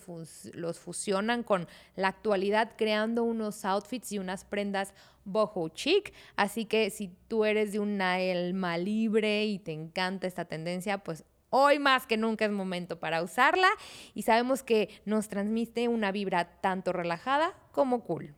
los 0.54 0.78
fusionan 0.78 1.42
con 1.42 1.66
la 1.96 2.08
actualidad 2.08 2.72
creando 2.76 3.24
unos 3.24 3.64
outfits 3.64 4.12
y 4.12 4.18
unas 4.18 4.44
prendas 4.44 4.94
boho 5.24 5.68
chic, 5.70 6.14
así 6.36 6.66
que 6.66 6.90
si 6.90 7.10
tú 7.26 7.44
eres 7.44 7.72
de 7.72 7.80
una 7.80 8.14
alma 8.14 8.78
libre 8.78 9.44
y 9.44 9.58
te 9.58 9.72
encanta 9.72 10.26
esta 10.26 10.44
tendencia, 10.44 10.98
pues 10.98 11.24
Hoy 11.50 11.78
más 11.78 12.06
que 12.06 12.16
nunca 12.16 12.44
es 12.44 12.50
momento 12.50 12.98
para 12.98 13.22
usarla. 13.22 13.68
Y 14.14 14.22
sabemos 14.22 14.62
que 14.62 15.00
nos 15.04 15.28
transmite 15.28 15.88
una 15.88 16.12
vibra 16.12 16.60
tanto 16.60 16.92
relajada 16.92 17.54
como 17.72 18.02
cool. 18.02 18.34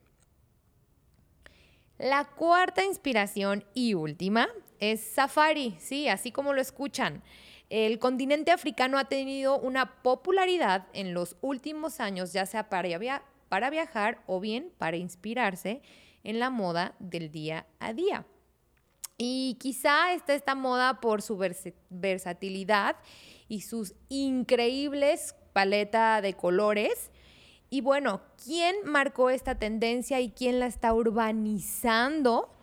La 1.98 2.26
cuarta 2.26 2.84
inspiración 2.84 3.64
y 3.74 3.94
última 3.94 4.48
es 4.80 5.00
safari, 5.00 5.76
sí, 5.78 6.08
así 6.08 6.32
como 6.32 6.52
lo 6.52 6.60
escuchan. 6.60 7.22
El 7.70 7.98
continente 7.98 8.50
africano 8.50 8.98
ha 8.98 9.04
tenido 9.04 9.58
una 9.58 10.02
popularidad 10.02 10.86
en 10.94 11.12
los 11.12 11.36
últimos 11.42 12.00
años, 12.00 12.32
ya 12.32 12.46
sea 12.46 12.68
para, 12.70 13.22
para 13.48 13.70
viajar 13.70 14.22
o 14.26 14.40
bien 14.40 14.72
para 14.78 14.96
inspirarse 14.96 15.82
en 16.24 16.38
la 16.38 16.50
moda 16.50 16.94
del 16.98 17.30
día 17.30 17.66
a 17.78 17.92
día. 17.92 18.26
Y 19.18 19.56
quizá 19.60 20.14
está 20.14 20.34
esta 20.34 20.54
moda 20.54 21.00
por 21.00 21.22
su 21.22 21.36
versatilidad 21.90 22.96
y 23.48 23.62
sus 23.62 23.94
increíbles 24.08 25.34
paleta 25.52 26.20
de 26.22 26.34
colores. 26.34 27.10
Y 27.68 27.80
bueno, 27.80 28.22
¿quién 28.42 28.76
marcó 28.84 29.28
esta 29.28 29.56
tendencia 29.56 30.20
y 30.20 30.30
quién 30.30 30.60
la 30.60 30.66
está 30.66 30.94
urbanizando 30.94 32.57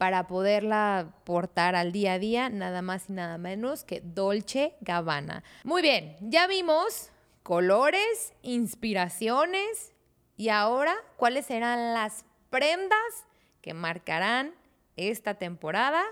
para 0.00 0.26
poderla 0.26 1.12
portar 1.24 1.76
al 1.76 1.92
día 1.92 2.14
a 2.14 2.18
día? 2.18 2.48
Nada 2.48 2.80
más 2.80 3.10
y 3.10 3.12
nada 3.12 3.36
menos 3.36 3.84
que 3.84 4.00
Dolce 4.00 4.72
Gabbana. 4.80 5.44
Muy 5.62 5.82
bien, 5.82 6.16
ya 6.22 6.46
vimos 6.46 7.10
colores, 7.42 8.32
inspiraciones 8.40 9.92
y 10.38 10.48
ahora 10.48 10.96
cuáles 11.18 11.44
serán 11.44 11.92
las 11.92 12.24
prendas 12.48 13.26
que 13.60 13.74
marcarán 13.74 14.54
esta 14.96 15.34
temporada. 15.34 16.02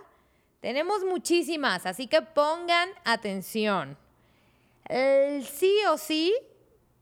Tenemos 0.61 1.03
muchísimas, 1.05 1.87
así 1.87 2.09
que 2.09 2.21
pongan 2.21 2.91
atención. 3.07 3.97
El 4.85 5.47
sí 5.47 5.75
o 5.91 5.97
sí, 5.97 6.35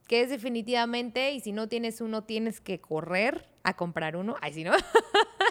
que 0.07 0.21
es 0.21 0.29
definitivamente, 0.29 1.33
y 1.33 1.41
si 1.41 1.51
no 1.51 1.67
tienes 1.67 1.99
uno, 1.99 2.23
tienes 2.23 2.61
que 2.61 2.79
correr 2.79 3.45
a 3.63 3.75
comprar 3.75 4.15
uno. 4.15 4.37
Ay, 4.39 4.53
si 4.53 4.63
no. 4.63 4.71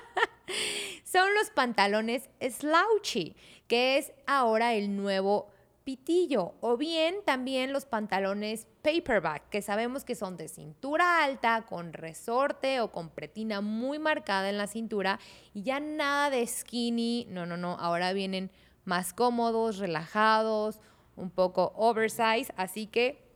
Son 1.16 1.34
los 1.34 1.48
pantalones 1.48 2.28
slouchy, 2.42 3.36
que 3.68 3.96
es 3.96 4.12
ahora 4.26 4.74
el 4.74 4.94
nuevo 4.94 5.48
pitillo. 5.82 6.52
O 6.60 6.76
bien 6.76 7.14
también 7.24 7.72
los 7.72 7.86
pantalones 7.86 8.66
paperback, 8.82 9.48
que 9.48 9.62
sabemos 9.62 10.04
que 10.04 10.14
son 10.14 10.36
de 10.36 10.48
cintura 10.48 11.24
alta, 11.24 11.64
con 11.66 11.94
resorte 11.94 12.82
o 12.82 12.92
con 12.92 13.08
pretina 13.08 13.62
muy 13.62 13.98
marcada 13.98 14.50
en 14.50 14.58
la 14.58 14.66
cintura. 14.66 15.18
Y 15.54 15.62
ya 15.62 15.80
nada 15.80 16.28
de 16.28 16.46
skinny. 16.46 17.28
No, 17.30 17.46
no, 17.46 17.56
no. 17.56 17.78
Ahora 17.80 18.12
vienen 18.12 18.50
más 18.84 19.14
cómodos, 19.14 19.78
relajados 19.78 20.80
un 21.16 21.30
poco 21.30 21.72
oversize, 21.76 22.52
así 22.58 22.88
que 22.88 23.26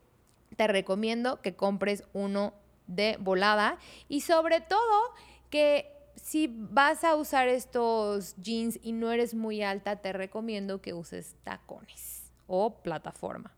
te 0.54 0.66
recomiendo 0.66 1.40
que 1.40 1.56
compres 1.56 2.04
uno 2.12 2.52
de 2.88 3.16
volada 3.20 3.78
y 4.06 4.20
sobre 4.20 4.60
todo 4.60 5.14
que 5.48 5.99
si 6.22 6.48
vas 6.48 7.04
a 7.04 7.16
usar 7.16 7.48
estos 7.48 8.36
jeans 8.36 8.78
y 8.82 8.92
no 8.92 9.10
eres 9.10 9.34
muy 9.34 9.62
alta, 9.62 9.96
te 9.96 10.12
recomiendo 10.12 10.80
que 10.80 10.94
uses 10.94 11.34
tacones 11.44 12.30
o 12.46 12.82
plataforma. 12.82 13.52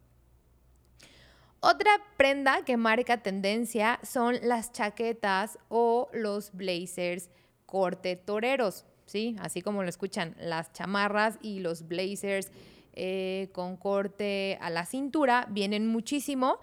Otra 1.60 1.90
prenda 2.16 2.64
que 2.64 2.76
marca 2.76 3.22
tendencia 3.22 4.00
son 4.02 4.36
las 4.42 4.72
chaquetas 4.72 5.58
o 5.68 6.08
los 6.12 6.52
blazers 6.52 7.30
corte 7.66 8.16
toreros, 8.16 8.84
¿sí? 9.06 9.36
Así 9.38 9.62
como 9.62 9.82
lo 9.82 9.88
escuchan, 9.88 10.34
las 10.40 10.72
chamarras 10.72 11.38
y 11.40 11.60
los 11.60 11.86
blazers 11.86 12.50
eh, 12.94 13.48
con 13.52 13.76
corte 13.76 14.58
a 14.60 14.70
la 14.70 14.84
cintura, 14.84 15.46
vienen 15.50 15.86
muchísimo 15.86 16.58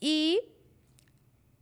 y 0.00 0.40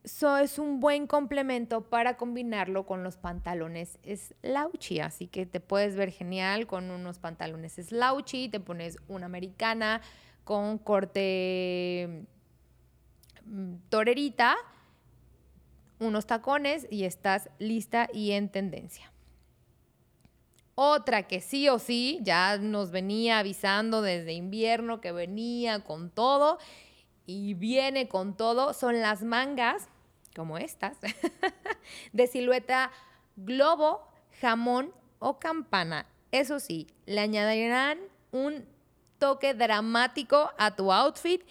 eso 0.04 0.36
es 0.38 0.58
un 0.58 0.80
buen 0.80 1.06
complemento 1.06 1.82
para 1.82 2.16
combinarlo 2.16 2.86
con 2.86 3.02
los 3.02 3.16
pantalones 3.16 3.98
slouchy, 4.04 5.00
así 5.00 5.26
que 5.26 5.44
te 5.44 5.60
puedes 5.60 5.96
ver 5.96 6.10
genial 6.10 6.66
con 6.66 6.90
unos 6.90 7.18
pantalones 7.18 7.74
slouchy, 7.74 8.48
te 8.48 8.60
pones 8.60 8.96
una 9.08 9.26
americana 9.26 10.00
con 10.44 10.78
corte 10.78 12.26
mm, 13.44 13.74
torerita, 13.90 14.56
unos 15.98 16.26
tacones 16.26 16.86
y 16.90 17.04
estás 17.04 17.50
lista 17.58 18.08
y 18.12 18.30
en 18.32 18.48
tendencia. 18.48 19.12
Otra 20.74 21.26
que 21.26 21.40
sí 21.40 21.68
o 21.68 21.80
sí 21.80 22.20
ya 22.22 22.56
nos 22.56 22.92
venía 22.92 23.40
avisando 23.40 24.00
desde 24.00 24.32
invierno 24.32 25.00
que 25.00 25.10
venía 25.10 25.82
con 25.82 26.08
todo 26.08 26.58
y 27.28 27.52
viene 27.52 28.08
con 28.08 28.34
todo 28.34 28.72
son 28.72 29.02
las 29.02 29.22
mangas, 29.22 29.86
como 30.34 30.56
estas, 30.56 30.96
de 32.14 32.26
silueta 32.26 32.90
globo, 33.36 34.08
jamón 34.40 34.92
o 35.18 35.38
campana. 35.38 36.06
Eso 36.32 36.58
sí, 36.58 36.86
le 37.04 37.20
añadirán 37.20 37.98
un 38.32 38.64
toque 39.18 39.52
dramático 39.52 40.50
a 40.56 40.74
tu 40.74 40.90
outfit 40.90 41.42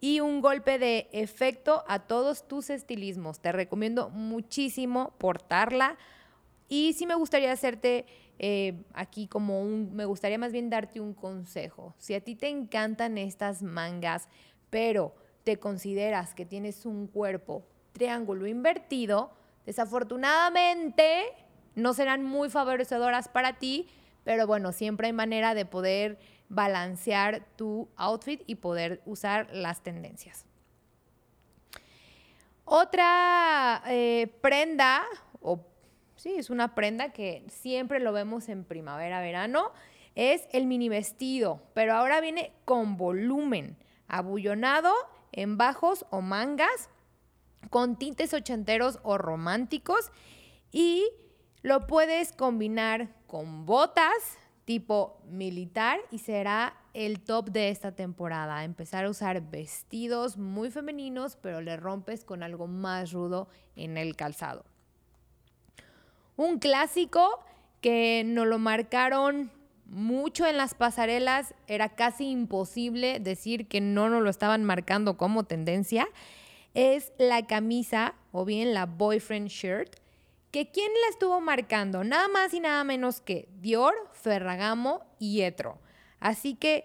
y 0.00 0.20
un 0.20 0.40
golpe 0.40 0.78
de 0.78 1.06
efecto 1.12 1.84
a 1.86 1.98
todos 1.98 2.48
tus 2.48 2.70
estilismos. 2.70 3.38
Te 3.40 3.52
recomiendo 3.52 4.08
muchísimo 4.08 5.12
portarla 5.18 5.98
y 6.66 6.94
sí 6.94 7.06
me 7.06 7.14
gustaría 7.14 7.52
hacerte 7.52 8.06
eh, 8.38 8.82
aquí 8.94 9.26
como 9.26 9.60
un, 9.60 9.94
me 9.94 10.06
gustaría 10.06 10.38
más 10.38 10.52
bien 10.52 10.70
darte 10.70 10.98
un 10.98 11.12
consejo. 11.12 11.94
Si 11.98 12.14
a 12.14 12.22
ti 12.22 12.36
te 12.36 12.48
encantan 12.48 13.18
estas 13.18 13.62
mangas, 13.62 14.30
pero 14.70 15.14
te 15.46 15.60
consideras 15.60 16.34
que 16.34 16.44
tienes 16.44 16.86
un 16.86 17.06
cuerpo 17.06 17.64
triángulo 17.92 18.48
invertido, 18.48 19.30
desafortunadamente 19.64 21.22
no 21.76 21.94
serán 21.94 22.24
muy 22.24 22.50
favorecedoras 22.50 23.28
para 23.28 23.52
ti, 23.52 23.86
pero 24.24 24.48
bueno, 24.48 24.72
siempre 24.72 25.06
hay 25.06 25.12
manera 25.12 25.54
de 25.54 25.64
poder 25.64 26.18
balancear 26.48 27.46
tu 27.54 27.88
outfit 27.94 28.42
y 28.48 28.56
poder 28.56 29.00
usar 29.06 29.48
las 29.52 29.84
tendencias. 29.84 30.46
Otra 32.64 33.84
eh, 33.86 34.26
prenda 34.40 35.04
o 35.40 35.64
sí, 36.16 36.34
es 36.34 36.50
una 36.50 36.74
prenda 36.74 37.12
que 37.12 37.44
siempre 37.46 38.00
lo 38.00 38.12
vemos 38.12 38.48
en 38.48 38.64
primavera, 38.64 39.20
verano, 39.20 39.70
es 40.16 40.48
el 40.50 40.66
mini 40.66 40.88
vestido, 40.88 41.62
pero 41.72 41.94
ahora 41.94 42.20
viene 42.20 42.50
con 42.64 42.96
volumen, 42.96 43.76
abullonado 44.08 44.92
en 45.36 45.56
bajos 45.56 46.04
o 46.10 46.20
mangas, 46.20 46.90
con 47.70 47.96
tintes 47.96 48.34
ochenteros 48.34 48.98
o 49.04 49.18
románticos 49.18 50.10
y 50.72 51.06
lo 51.62 51.86
puedes 51.86 52.32
combinar 52.32 53.08
con 53.26 53.66
botas 53.66 54.38
tipo 54.64 55.20
militar 55.28 56.00
y 56.10 56.18
será 56.18 56.76
el 56.92 57.20
top 57.20 57.50
de 57.50 57.70
esta 57.70 57.92
temporada. 57.92 58.64
Empezar 58.64 59.04
a 59.04 59.10
usar 59.10 59.40
vestidos 59.40 60.36
muy 60.36 60.70
femeninos, 60.70 61.36
pero 61.36 61.60
le 61.60 61.76
rompes 61.76 62.24
con 62.24 62.42
algo 62.42 62.66
más 62.66 63.12
rudo 63.12 63.48
en 63.76 63.96
el 63.96 64.16
calzado. 64.16 64.64
Un 66.36 66.58
clásico 66.58 67.44
que 67.80 68.24
nos 68.26 68.46
lo 68.46 68.58
marcaron 68.58 69.50
mucho 69.86 70.46
en 70.46 70.56
las 70.56 70.74
pasarelas, 70.74 71.54
era 71.66 71.90
casi 71.90 72.30
imposible 72.30 73.20
decir 73.20 73.68
que 73.68 73.80
no 73.80 74.08
nos 74.08 74.22
lo 74.22 74.30
estaban 74.30 74.64
marcando 74.64 75.16
como 75.16 75.44
tendencia, 75.44 76.08
es 76.74 77.12
la 77.18 77.46
camisa 77.46 78.14
o 78.32 78.44
bien 78.44 78.74
la 78.74 78.86
boyfriend 78.86 79.48
shirt, 79.48 79.96
que 80.50 80.70
quién 80.70 80.90
la 81.02 81.10
estuvo 81.10 81.40
marcando, 81.40 82.04
nada 82.04 82.28
más 82.28 82.52
y 82.54 82.60
nada 82.60 82.82
menos 82.84 83.20
que 83.20 83.48
Dior, 83.60 83.94
Ferragamo 84.12 85.04
y 85.18 85.42
Etro. 85.42 85.78
Así 86.20 86.54
que 86.54 86.84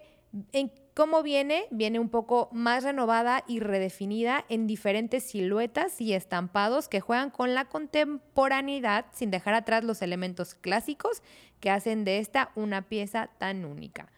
en 0.52 0.70
¿Cómo 0.94 1.22
viene? 1.22 1.68
Viene 1.70 1.98
un 1.98 2.10
poco 2.10 2.50
más 2.52 2.84
renovada 2.84 3.44
y 3.46 3.60
redefinida 3.60 4.44
en 4.50 4.66
diferentes 4.66 5.22
siluetas 5.22 5.98
y 6.02 6.12
estampados 6.12 6.88
que 6.88 7.00
juegan 7.00 7.30
con 7.30 7.54
la 7.54 7.64
contemporaneidad 7.64 9.06
sin 9.10 9.30
dejar 9.30 9.54
atrás 9.54 9.84
los 9.84 10.02
elementos 10.02 10.54
clásicos 10.54 11.22
que 11.60 11.70
hacen 11.70 12.04
de 12.04 12.18
esta 12.18 12.52
una 12.56 12.82
pieza 12.82 13.30
tan 13.38 13.64
única. 13.64 14.12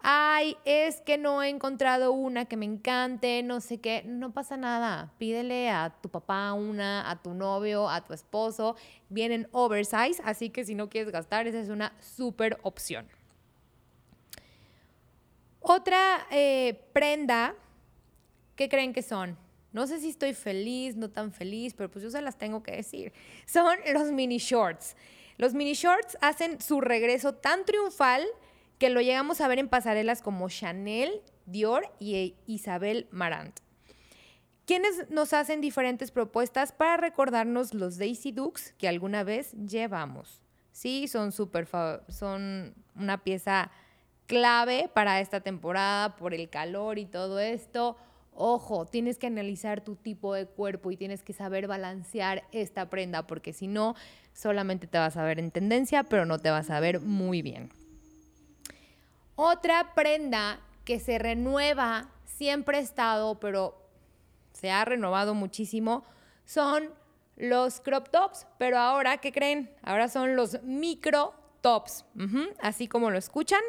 Ay, 0.00 0.58
es 0.66 1.00
que 1.00 1.16
no 1.16 1.42
he 1.42 1.48
encontrado 1.48 2.12
una 2.12 2.44
que 2.44 2.58
me 2.58 2.66
encante, 2.66 3.42
no 3.42 3.62
sé 3.62 3.80
qué, 3.80 4.02
no 4.04 4.34
pasa 4.34 4.58
nada. 4.58 5.14
Pídele 5.16 5.70
a 5.70 5.96
tu 6.02 6.10
papá 6.10 6.52
una, 6.52 7.10
a 7.10 7.22
tu 7.22 7.32
novio, 7.32 7.88
a 7.88 8.04
tu 8.04 8.12
esposo. 8.12 8.76
Vienen 9.08 9.48
oversize, 9.52 10.20
así 10.22 10.50
que 10.50 10.66
si 10.66 10.74
no 10.74 10.90
quieres 10.90 11.10
gastar, 11.10 11.46
esa 11.46 11.60
es 11.60 11.70
una 11.70 11.94
súper 11.98 12.58
opción. 12.62 13.08
Otra 15.66 16.26
eh, 16.30 16.78
prenda, 16.92 17.54
¿qué 18.54 18.68
creen 18.68 18.92
que 18.92 19.00
son? 19.00 19.38
No 19.72 19.86
sé 19.86 19.98
si 19.98 20.10
estoy 20.10 20.34
feliz, 20.34 20.94
no 20.94 21.08
tan 21.08 21.32
feliz, 21.32 21.72
pero 21.72 21.90
pues 21.90 22.02
yo 22.02 22.10
se 22.10 22.20
las 22.20 22.36
tengo 22.36 22.62
que 22.62 22.72
decir. 22.72 23.14
Son 23.46 23.78
los 23.94 24.12
mini 24.12 24.36
shorts. 24.36 24.94
Los 25.38 25.54
mini 25.54 25.72
shorts 25.72 26.18
hacen 26.20 26.60
su 26.60 26.82
regreso 26.82 27.32
tan 27.32 27.64
triunfal 27.64 28.26
que 28.78 28.90
lo 28.90 29.00
llegamos 29.00 29.40
a 29.40 29.48
ver 29.48 29.58
en 29.58 29.70
pasarelas 29.70 30.20
como 30.20 30.50
Chanel, 30.50 31.22
Dior 31.46 31.90
y 31.98 32.34
Isabel 32.46 33.08
Marant. 33.10 33.58
Quienes 34.66 35.08
nos 35.08 35.32
hacen 35.32 35.62
diferentes 35.62 36.10
propuestas 36.10 36.72
para 36.72 36.98
recordarnos 36.98 37.72
los 37.72 37.96
Daisy 37.96 38.32
Dukes 38.32 38.74
que 38.76 38.86
alguna 38.86 39.24
vez 39.24 39.52
llevamos. 39.52 40.42
Sí, 40.72 41.08
son 41.08 41.32
súper, 41.32 41.66
son 42.08 42.74
una 42.94 43.24
pieza 43.24 43.70
clave 44.26 44.90
para 44.92 45.20
esta 45.20 45.40
temporada 45.40 46.16
por 46.16 46.34
el 46.34 46.48
calor 46.48 46.98
y 46.98 47.06
todo 47.06 47.38
esto. 47.40 47.96
Ojo, 48.34 48.86
tienes 48.86 49.18
que 49.18 49.28
analizar 49.28 49.80
tu 49.82 49.94
tipo 49.94 50.34
de 50.34 50.46
cuerpo 50.46 50.90
y 50.90 50.96
tienes 50.96 51.22
que 51.22 51.32
saber 51.32 51.68
balancear 51.68 52.42
esta 52.50 52.90
prenda 52.90 53.26
porque 53.26 53.52
si 53.52 53.68
no, 53.68 53.94
solamente 54.32 54.86
te 54.86 54.98
vas 54.98 55.16
a 55.16 55.22
ver 55.22 55.38
en 55.38 55.50
tendencia, 55.50 56.02
pero 56.04 56.26
no 56.26 56.38
te 56.38 56.50
vas 56.50 56.70
a 56.70 56.80
ver 56.80 57.00
muy 57.00 57.42
bien. 57.42 57.70
Otra 59.36 59.94
prenda 59.94 60.60
que 60.84 61.00
se 61.00 61.18
renueva, 61.18 62.10
siempre 62.24 62.78
ha 62.78 62.80
estado, 62.80 63.38
pero 63.40 63.80
se 64.52 64.70
ha 64.70 64.84
renovado 64.84 65.34
muchísimo, 65.34 66.04
son 66.44 66.90
los 67.36 67.80
crop 67.80 68.08
tops. 68.10 68.46
Pero 68.58 68.78
ahora, 68.78 69.18
¿qué 69.18 69.32
creen? 69.32 69.70
Ahora 69.82 70.08
son 70.08 70.36
los 70.36 70.62
micro 70.62 71.34
tops, 71.60 72.04
así 72.60 72.88
como 72.88 73.10
lo 73.10 73.18
escuchan. 73.18 73.62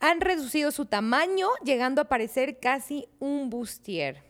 Han 0.00 0.20
reducido 0.20 0.70
su 0.70 0.86
tamaño, 0.86 1.48
llegando 1.62 2.00
a 2.00 2.08
parecer 2.08 2.58
casi 2.58 3.06
un 3.18 3.50
bustier. 3.50 4.22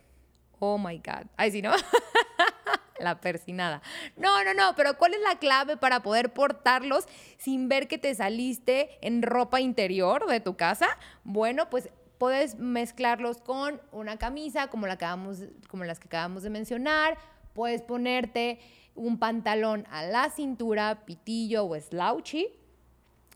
Oh 0.58 0.78
my 0.78 0.98
God. 0.98 1.26
Ay, 1.36 1.52
sí, 1.52 1.62
¿no? 1.62 1.72
la 3.00 3.20
persinada. 3.20 3.82
No, 4.16 4.44
no, 4.44 4.54
no, 4.54 4.74
pero 4.76 4.96
¿cuál 4.96 5.14
es 5.14 5.20
la 5.20 5.38
clave 5.38 5.76
para 5.76 6.02
poder 6.02 6.32
portarlos 6.32 7.06
sin 7.38 7.68
ver 7.68 7.88
que 7.88 7.98
te 7.98 8.14
saliste 8.14 8.98
en 9.00 9.22
ropa 9.22 9.60
interior 9.60 10.26
de 10.26 10.40
tu 10.40 10.56
casa? 10.56 10.86
Bueno, 11.24 11.70
pues 11.70 11.90
puedes 12.18 12.58
mezclarlos 12.58 13.40
con 13.40 13.80
una 13.92 14.18
camisa 14.18 14.68
como, 14.68 14.86
la 14.86 14.98
como 15.68 15.84
las 15.84 15.98
que 15.98 16.08
acabamos 16.08 16.42
de 16.42 16.50
mencionar. 16.50 17.16
Puedes 17.54 17.82
ponerte 17.82 18.60
un 18.94 19.18
pantalón 19.18 19.86
a 19.90 20.04
la 20.04 20.30
cintura, 20.30 21.06
pitillo 21.06 21.64
o 21.64 21.80
slouchy. 21.80 22.59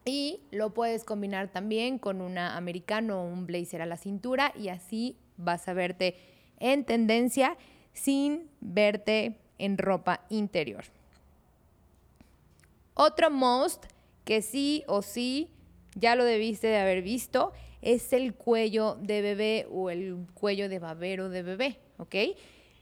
Y 0.05 0.41
lo 0.51 0.75
puedes 0.75 1.05
combinar 1.05 1.49
también 1.49 1.99
con 1.99 2.21
una 2.21 2.57
americano 2.57 3.23
o 3.23 3.27
un 3.27 3.47
blazer 3.47 3.81
a 3.81 3.87
la 3.87 3.97
cintura 3.97 4.53
y 4.55 4.69
así 4.69 5.17
vas 5.37 5.67
a 5.69 5.73
verte 5.73 6.17
en 6.59 6.85
tendencia 6.85 7.57
sin 7.93 8.51
verte 8.61 9.39
en 9.59 9.79
ropa 9.79 10.27
interior. 10.29 10.85
Otro 12.95 13.31
most 13.31 13.87
que 14.25 14.43
sí 14.43 14.85
o 14.87 15.03
sí 15.03 15.51
ya 15.95 16.17
lo 16.17 16.25
debiste 16.25 16.67
de 16.67 16.79
haber 16.79 17.03
visto 17.03 17.53
es 17.83 18.13
el 18.13 18.35
cuello 18.35 18.97
de 19.01 19.23
bebé 19.23 19.67
o 19.71 19.91
el 19.91 20.27
cuello 20.35 20.69
de 20.69 20.79
babero 20.79 21.29
de 21.29 21.43
bebé, 21.43 21.79
¿ok? 21.99 22.15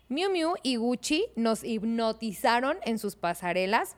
Miu 0.09 0.31
Miu 0.31 0.55
y 0.63 0.77
Gucci 0.77 1.27
nos 1.37 1.65
hipnotizaron 1.65 2.77
en 2.85 2.99
sus 2.99 3.17
pasarelas 3.17 3.97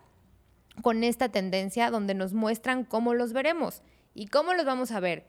con 0.83 1.04
esta 1.04 1.28
tendencia 1.31 1.90
donde 1.90 2.14
nos 2.14 2.35
muestran 2.35 2.85
cómo 2.85 3.14
los 3.14 3.33
veremos 3.33 3.83
y 4.14 4.26
cómo 4.26 4.54
los 4.54 4.64
vamos 4.64 4.90
a 4.93 5.00
ver. 5.00 5.26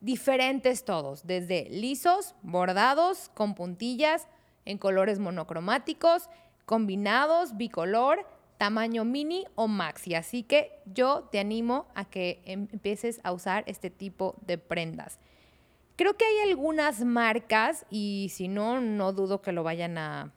Diferentes 0.00 0.84
todos, 0.84 1.26
desde 1.26 1.68
lisos, 1.70 2.34
bordados, 2.42 3.30
con 3.34 3.54
puntillas, 3.54 4.28
en 4.64 4.78
colores 4.78 5.18
monocromáticos, 5.18 6.28
combinados, 6.66 7.56
bicolor, 7.56 8.26
tamaño 8.58 9.04
mini 9.04 9.46
o 9.54 9.68
maxi. 9.68 10.14
Así 10.14 10.42
que 10.42 10.82
yo 10.86 11.28
te 11.30 11.38
animo 11.38 11.86
a 11.94 12.04
que 12.04 12.42
empieces 12.44 13.20
a 13.24 13.32
usar 13.32 13.64
este 13.66 13.90
tipo 13.90 14.36
de 14.46 14.58
prendas. 14.58 15.18
Creo 15.96 16.16
que 16.16 16.24
hay 16.24 16.50
algunas 16.50 17.04
marcas, 17.04 17.86
y 17.88 18.30
si 18.32 18.48
no, 18.48 18.80
no 18.80 19.12
dudo 19.12 19.42
que 19.42 19.52
lo 19.52 19.62
vayan 19.62 19.96
a, 19.96 20.32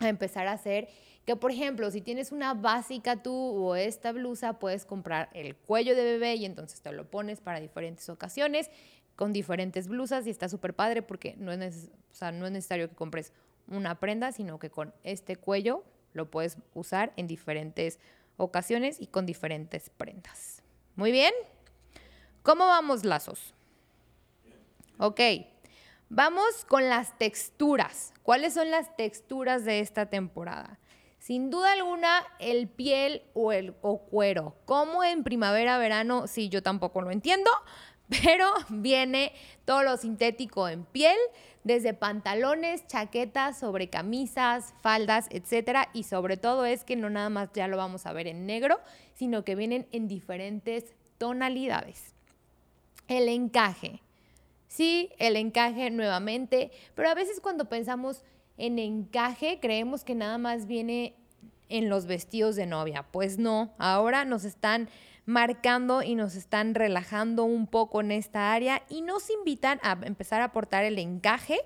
a 0.00 0.08
empezar 0.08 0.48
a 0.48 0.52
hacer, 0.52 0.88
que 1.28 1.36
por 1.36 1.50
ejemplo, 1.50 1.90
si 1.90 2.00
tienes 2.00 2.32
una 2.32 2.54
básica 2.54 3.22
tú 3.22 3.34
o 3.34 3.76
esta 3.76 4.12
blusa, 4.12 4.58
puedes 4.58 4.86
comprar 4.86 5.28
el 5.34 5.54
cuello 5.56 5.94
de 5.94 6.02
bebé 6.02 6.36
y 6.36 6.46
entonces 6.46 6.80
te 6.80 6.90
lo 6.90 7.10
pones 7.10 7.42
para 7.42 7.60
diferentes 7.60 8.08
ocasiones 8.08 8.70
con 9.14 9.34
diferentes 9.34 9.88
blusas 9.88 10.26
y 10.26 10.30
está 10.30 10.48
súper 10.48 10.72
padre 10.72 11.02
porque 11.02 11.34
no 11.36 11.52
es, 11.52 11.90
no 12.32 12.46
es 12.46 12.52
necesario 12.52 12.88
que 12.88 12.94
compres 12.94 13.34
una 13.66 14.00
prenda, 14.00 14.32
sino 14.32 14.58
que 14.58 14.70
con 14.70 14.94
este 15.04 15.36
cuello 15.36 15.84
lo 16.14 16.30
puedes 16.30 16.56
usar 16.72 17.12
en 17.16 17.26
diferentes 17.26 17.98
ocasiones 18.38 18.98
y 18.98 19.08
con 19.08 19.26
diferentes 19.26 19.90
prendas. 19.90 20.62
Muy 20.96 21.12
bien. 21.12 21.34
¿Cómo 22.42 22.64
vamos 22.64 23.04
lazos? 23.04 23.52
Ok. 24.96 25.20
Vamos 26.08 26.64
con 26.66 26.88
las 26.88 27.18
texturas. 27.18 28.14
¿Cuáles 28.22 28.54
son 28.54 28.70
las 28.70 28.96
texturas 28.96 29.66
de 29.66 29.80
esta 29.80 30.06
temporada? 30.06 30.78
Sin 31.18 31.50
duda 31.50 31.72
alguna, 31.72 32.24
el 32.38 32.68
piel 32.68 33.22
o 33.34 33.52
el 33.52 33.74
o 33.82 33.98
cuero. 33.98 34.54
¿Cómo 34.64 35.02
en 35.02 35.24
primavera, 35.24 35.76
verano? 35.78 36.26
Sí, 36.26 36.48
yo 36.48 36.62
tampoco 36.62 37.02
lo 37.02 37.10
entiendo, 37.10 37.50
pero 38.22 38.46
viene 38.68 39.32
todo 39.64 39.82
lo 39.82 39.96
sintético 39.96 40.68
en 40.68 40.84
piel, 40.84 41.18
desde 41.64 41.92
pantalones, 41.92 42.86
chaquetas, 42.86 43.58
sobre 43.58 43.90
camisas, 43.90 44.72
faldas, 44.80 45.26
etcétera, 45.30 45.90
y 45.92 46.04
sobre 46.04 46.36
todo 46.36 46.64
es 46.64 46.84
que 46.84 46.96
no 46.96 47.10
nada 47.10 47.28
más 47.28 47.50
ya 47.52 47.68
lo 47.68 47.76
vamos 47.76 48.06
a 48.06 48.12
ver 48.12 48.26
en 48.26 48.46
negro, 48.46 48.80
sino 49.14 49.44
que 49.44 49.56
vienen 49.56 49.86
en 49.92 50.08
diferentes 50.08 50.94
tonalidades. 51.18 52.14
El 53.08 53.28
encaje. 53.28 54.00
Sí, 54.68 55.10
el 55.18 55.36
encaje 55.36 55.90
nuevamente, 55.90 56.70
pero 56.94 57.08
a 57.08 57.14
veces 57.14 57.40
cuando 57.40 57.68
pensamos 57.68 58.22
en 58.58 58.78
encaje 58.78 59.58
creemos 59.60 60.04
que 60.04 60.14
nada 60.14 60.36
más 60.36 60.66
viene 60.66 61.14
en 61.68 61.88
los 61.88 62.06
vestidos 62.06 62.56
de 62.56 62.66
novia. 62.66 63.06
Pues 63.10 63.38
no, 63.38 63.72
ahora 63.78 64.24
nos 64.24 64.44
están 64.44 64.88
marcando 65.24 66.02
y 66.02 66.14
nos 66.14 66.34
están 66.34 66.74
relajando 66.74 67.44
un 67.44 67.66
poco 67.66 68.00
en 68.00 68.12
esta 68.12 68.52
área 68.52 68.82
y 68.88 69.02
nos 69.02 69.30
invitan 69.30 69.78
a 69.82 69.98
empezar 70.02 70.40
a 70.40 70.44
aportar 70.44 70.84
el 70.84 70.98
encaje, 70.98 71.58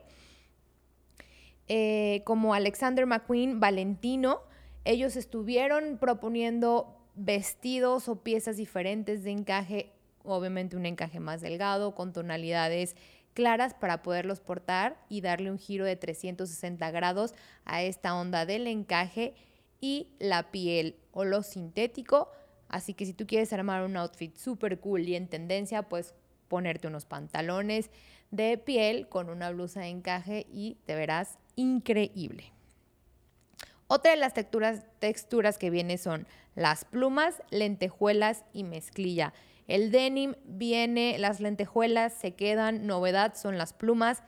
eh, 1.69 2.23
como 2.25 2.55
Alexander 2.55 3.07
McQueen, 3.07 3.61
Valentino, 3.61 4.41
ellos 4.85 5.15
estuvieron 5.17 5.97
proponiendo 5.99 6.99
vestidos 7.15 8.09
o 8.09 8.17
piezas 8.17 8.57
diferentes 8.57 9.23
de 9.23 9.31
encaje, 9.31 9.93
obviamente 10.25 10.77
un 10.77 10.87
encaje 10.87 11.21
más 11.21 11.41
delgado, 11.41 11.95
con 11.95 12.13
tonalidades 12.13 12.97
claras 13.35 13.75
para 13.75 14.03
poderlos 14.03 14.41
portar 14.41 14.97
y 15.09 15.21
darle 15.21 15.51
un 15.51 15.59
giro 15.59 15.85
de 15.85 15.97
360 15.97 16.91
grados 16.91 17.35
a 17.65 17.83
esta 17.83 18.15
onda 18.15 18.47
del 18.47 18.67
encaje 18.67 19.35
y 19.81 20.09
la 20.19 20.51
piel 20.51 20.97
o 21.13 21.25
lo 21.25 21.43
sintético 21.43 22.29
Así 22.73 22.95
que 22.95 23.05
si 23.05 23.13
tú 23.13 23.27
quieres 23.27 23.53
armar 23.53 23.85
un 23.85 23.97
outfit 23.99 24.35
súper 24.37 24.81
cool 24.81 25.07
y 25.07 25.15
en 25.15 25.29
tendencia, 25.29 25.83
pues 25.83 26.15
ponerte 26.49 26.89
unos 26.89 27.05
pantalones 27.05 27.91
de 28.31 28.57
piel 28.57 29.09
con 29.09 29.29
una 29.29 29.51
blusa 29.51 29.81
de 29.81 29.89
encaje 29.89 30.47
y 30.51 30.79
te 30.87 30.95
verás 30.95 31.39
increíble. 31.55 32.51
Otra 33.89 34.13
de 34.13 34.17
las 34.17 34.33
texturas, 34.33 34.87
texturas 35.01 35.59
que 35.59 35.69
viene 35.69 35.99
son 35.99 36.27
las 36.55 36.87
plumas, 36.87 37.43
lentejuelas 37.51 38.43
y 38.55 38.65
mezclilla. 38.65 39.35
El 39.69 39.91
denim 39.91 40.35
viene, 40.45 41.19
las 41.19 41.41
lentejuelas 41.41 42.13
se 42.13 42.35
quedan, 42.35 42.87
novedad 42.87 43.35
son 43.35 43.59
las 43.59 43.73
plumas. 43.73 44.23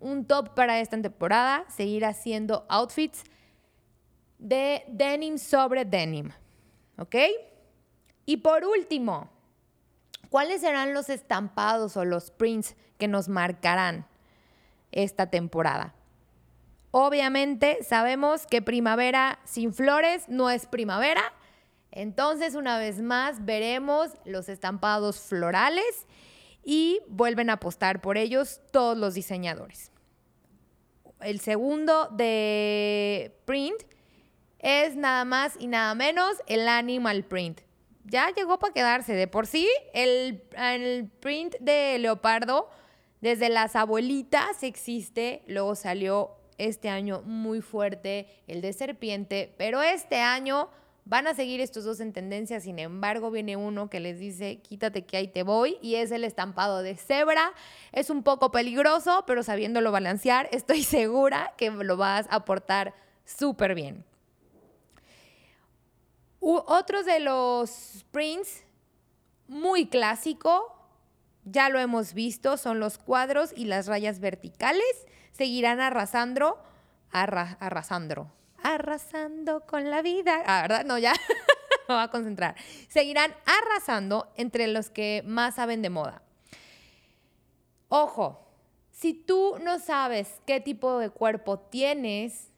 Un 0.00 0.26
top 0.26 0.54
para 0.54 0.80
esta 0.80 1.00
temporada, 1.00 1.64
seguir 1.68 2.04
haciendo 2.04 2.64
outfits 2.68 3.24
de 4.38 4.84
denim 4.88 5.38
sobre 5.38 5.84
denim. 5.84 6.30
¿Ok? 6.96 7.16
Y 8.26 8.38
por 8.38 8.64
último, 8.64 9.30
¿cuáles 10.30 10.60
serán 10.60 10.94
los 10.94 11.08
estampados 11.08 11.96
o 11.96 12.04
los 12.04 12.30
prints 12.30 12.76
que 12.98 13.08
nos 13.08 13.28
marcarán 13.28 14.06
esta 14.92 15.30
temporada? 15.30 15.94
Obviamente 16.90 17.78
sabemos 17.82 18.46
que 18.46 18.62
primavera 18.62 19.38
sin 19.44 19.74
flores 19.74 20.28
no 20.28 20.50
es 20.50 20.66
primavera. 20.66 21.22
Entonces, 21.90 22.54
una 22.54 22.78
vez 22.78 23.00
más, 23.00 23.44
veremos 23.44 24.10
los 24.24 24.48
estampados 24.48 25.20
florales 25.20 26.06
y 26.64 27.00
vuelven 27.08 27.50
a 27.50 27.54
apostar 27.54 28.00
por 28.00 28.18
ellos 28.18 28.60
todos 28.72 28.96
los 28.96 29.14
diseñadores. 29.14 29.90
El 31.20 31.40
segundo 31.40 32.08
de 32.12 33.36
print 33.44 33.82
es 34.58 34.96
nada 34.96 35.24
más 35.24 35.54
y 35.58 35.66
nada 35.66 35.94
menos 35.94 36.36
el 36.46 36.68
animal 36.68 37.24
print 37.24 37.60
ya 38.08 38.30
llegó 38.34 38.58
para 38.58 38.72
quedarse. 38.72 39.14
De 39.14 39.28
por 39.28 39.46
sí, 39.46 39.68
el, 39.92 40.42
el 40.56 41.08
print 41.20 41.56
de 41.60 41.98
leopardo, 41.98 42.68
desde 43.20 43.48
las 43.48 43.76
abuelitas 43.76 44.62
existe, 44.62 45.42
luego 45.46 45.74
salió 45.74 46.36
este 46.56 46.88
año 46.88 47.22
muy 47.24 47.60
fuerte 47.60 48.26
el 48.46 48.60
de 48.60 48.72
serpiente, 48.72 49.54
pero 49.58 49.82
este 49.82 50.16
año 50.16 50.70
van 51.08 51.26
a 51.26 51.34
seguir 51.34 51.62
estos 51.62 51.84
dos 51.84 52.00
en 52.00 52.12
tendencia, 52.12 52.60
sin 52.60 52.78
embargo 52.78 53.30
viene 53.30 53.56
uno 53.56 53.88
que 53.88 53.98
les 53.98 54.18
dice 54.18 54.60
quítate 54.60 55.06
que 55.06 55.16
ahí 55.16 55.28
te 55.28 55.42
voy 55.42 55.78
y 55.80 55.94
es 55.94 56.10
el 56.10 56.22
estampado 56.22 56.82
de 56.82 56.96
cebra, 56.96 57.52
es 57.92 58.10
un 58.10 58.22
poco 58.22 58.50
peligroso, 58.50 59.24
pero 59.26 59.42
sabiéndolo 59.42 59.90
balancear 59.90 60.48
estoy 60.52 60.82
segura 60.82 61.54
que 61.56 61.70
lo 61.70 61.96
vas 61.96 62.26
a 62.28 62.36
aportar 62.36 62.94
súper 63.24 63.74
bien. 63.74 64.04
Otros 66.40 67.04
de 67.04 67.18
los 67.20 68.04
prints 68.12 68.62
muy 69.48 69.88
clásico, 69.88 70.76
ya 71.44 71.68
lo 71.68 71.80
hemos 71.80 72.12
visto, 72.12 72.56
son 72.58 72.80
los 72.80 72.98
cuadros 72.98 73.52
y 73.56 73.64
las 73.64 73.86
rayas 73.86 74.20
verticales. 74.20 75.06
Seguirán 75.32 75.80
arrasando, 75.80 76.58
arrasando, 77.10 78.30
arrasando 78.62 79.66
con 79.66 79.90
la 79.90 80.02
vida. 80.02 80.42
Ah, 80.46 80.62
¿verdad? 80.62 80.84
No, 80.84 80.98
ya 80.98 81.12
me 81.88 81.94
voy 81.94 82.04
a 82.04 82.08
concentrar. 82.08 82.56
Seguirán 82.88 83.34
arrasando 83.46 84.32
entre 84.36 84.66
los 84.68 84.90
que 84.90 85.22
más 85.26 85.56
saben 85.56 85.82
de 85.82 85.90
moda. 85.90 86.22
Ojo, 87.88 88.46
si 88.90 89.14
tú 89.14 89.56
no 89.62 89.78
sabes 89.78 90.40
qué 90.46 90.60
tipo 90.60 90.98
de 90.98 91.10
cuerpo 91.10 91.58
tienes, 91.58 92.48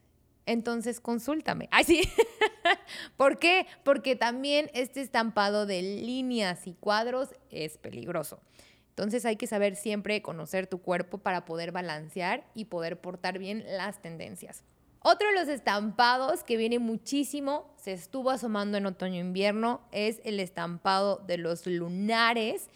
entonces 0.47 1.01
consúltame. 1.01 1.69
Ay, 1.71 1.85
sí. 1.85 2.03
¿Por 3.17 3.39
qué? 3.39 3.67
Porque 3.85 4.17
también 4.17 4.71
este 4.75 5.01
estampado 5.01 5.67
de 5.67 5.83
líneas 5.83 6.67
y 6.67 6.75
cuadros 6.75 7.29
es 7.51 7.79
peligroso. 7.79 8.41
Entonces 8.89 9.25
hay 9.25 9.37
que 9.37 9.47
saber 9.47 9.77
siempre 9.77 10.21
conocer 10.23 10.67
tu 10.67 10.83
cuerpo 10.83 11.19
para 11.19 11.45
poder 11.45 11.73
balancear 11.73 12.45
y 12.55 12.67
poder 12.67 13.01
portar 13.01 13.39
bien 13.39 13.65
las 13.67 14.03
tendencias. 14.03 14.65
Otro 15.03 15.29
de 15.29 15.35
los 15.35 15.49
estampados 15.49 16.45
que 16.45 16.59
viene 16.59 16.79
muchísimo, 16.79 17.73
se 17.77 17.93
estuvo 17.93 18.31
asomando 18.31 18.77
en 18.77 18.85
otoño-invierno, 18.85 19.81
es 19.93 20.21
el 20.25 20.39
estampado 20.41 21.17
de 21.27 21.39
los 21.39 21.67
lunares. 21.67 22.69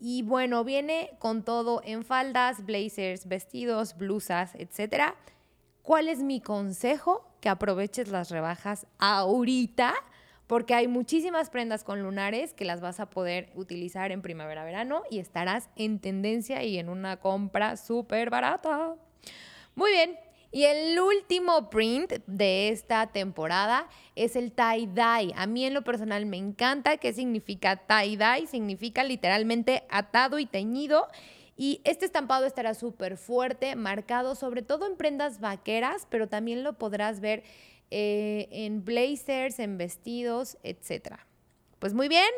Y 0.00 0.22
bueno, 0.22 0.64
viene 0.64 1.12
con 1.20 1.44
todo 1.44 1.80
en 1.84 2.04
faldas, 2.04 2.66
blazers, 2.66 3.28
vestidos, 3.28 3.96
blusas, 3.96 4.56
etc. 4.56 5.14
¿Cuál 5.82 6.08
es 6.08 6.18
mi 6.18 6.40
consejo? 6.40 7.24
Que 7.40 7.48
aproveches 7.48 8.08
las 8.08 8.30
rebajas 8.30 8.86
ahorita 8.98 9.94
porque 10.48 10.74
hay 10.74 10.88
muchísimas 10.88 11.50
prendas 11.50 11.84
con 11.84 12.02
lunares 12.02 12.54
que 12.54 12.64
las 12.64 12.80
vas 12.80 13.00
a 13.00 13.10
poder 13.10 13.52
utilizar 13.54 14.10
en 14.10 14.22
primavera-verano 14.22 15.02
y 15.10 15.18
estarás 15.20 15.68
en 15.76 16.00
tendencia 16.00 16.64
y 16.64 16.78
en 16.78 16.88
una 16.88 17.18
compra 17.18 17.76
súper 17.76 18.30
barata. 18.30 18.96
Muy 19.74 19.92
bien, 19.92 20.18
y 20.50 20.64
el 20.64 20.98
último 20.98 21.68
print 21.68 22.12
de 22.26 22.70
esta 22.70 23.08
temporada 23.08 23.88
es 24.16 24.34
el 24.34 24.54
tie-dye. 24.54 25.34
A 25.36 25.46
mí 25.46 25.66
en 25.66 25.74
lo 25.74 25.82
personal 25.82 26.24
me 26.24 26.38
encanta. 26.38 26.96
¿Qué 26.96 27.12
significa 27.12 27.86
tie-dye? 27.86 28.46
Significa 28.46 29.04
literalmente 29.04 29.84
atado 29.90 30.38
y 30.38 30.46
teñido. 30.46 31.06
Y 31.56 31.82
este 31.84 32.06
estampado 32.06 32.46
estará 32.46 32.72
súper 32.72 33.16
fuerte, 33.16 33.76
marcado 33.76 34.34
sobre 34.34 34.62
todo 34.62 34.86
en 34.86 34.96
prendas 34.96 35.40
vaqueras, 35.40 36.06
pero 36.08 36.28
también 36.28 36.62
lo 36.62 36.78
podrás 36.78 37.20
ver 37.20 37.42
eh, 37.90 38.48
en 38.50 38.84
blazers, 38.84 39.58
en 39.58 39.76
vestidos, 39.76 40.56
etc. 40.62 41.16
Pues 41.78 41.94
muy 41.94 42.08
bien, 42.08 42.30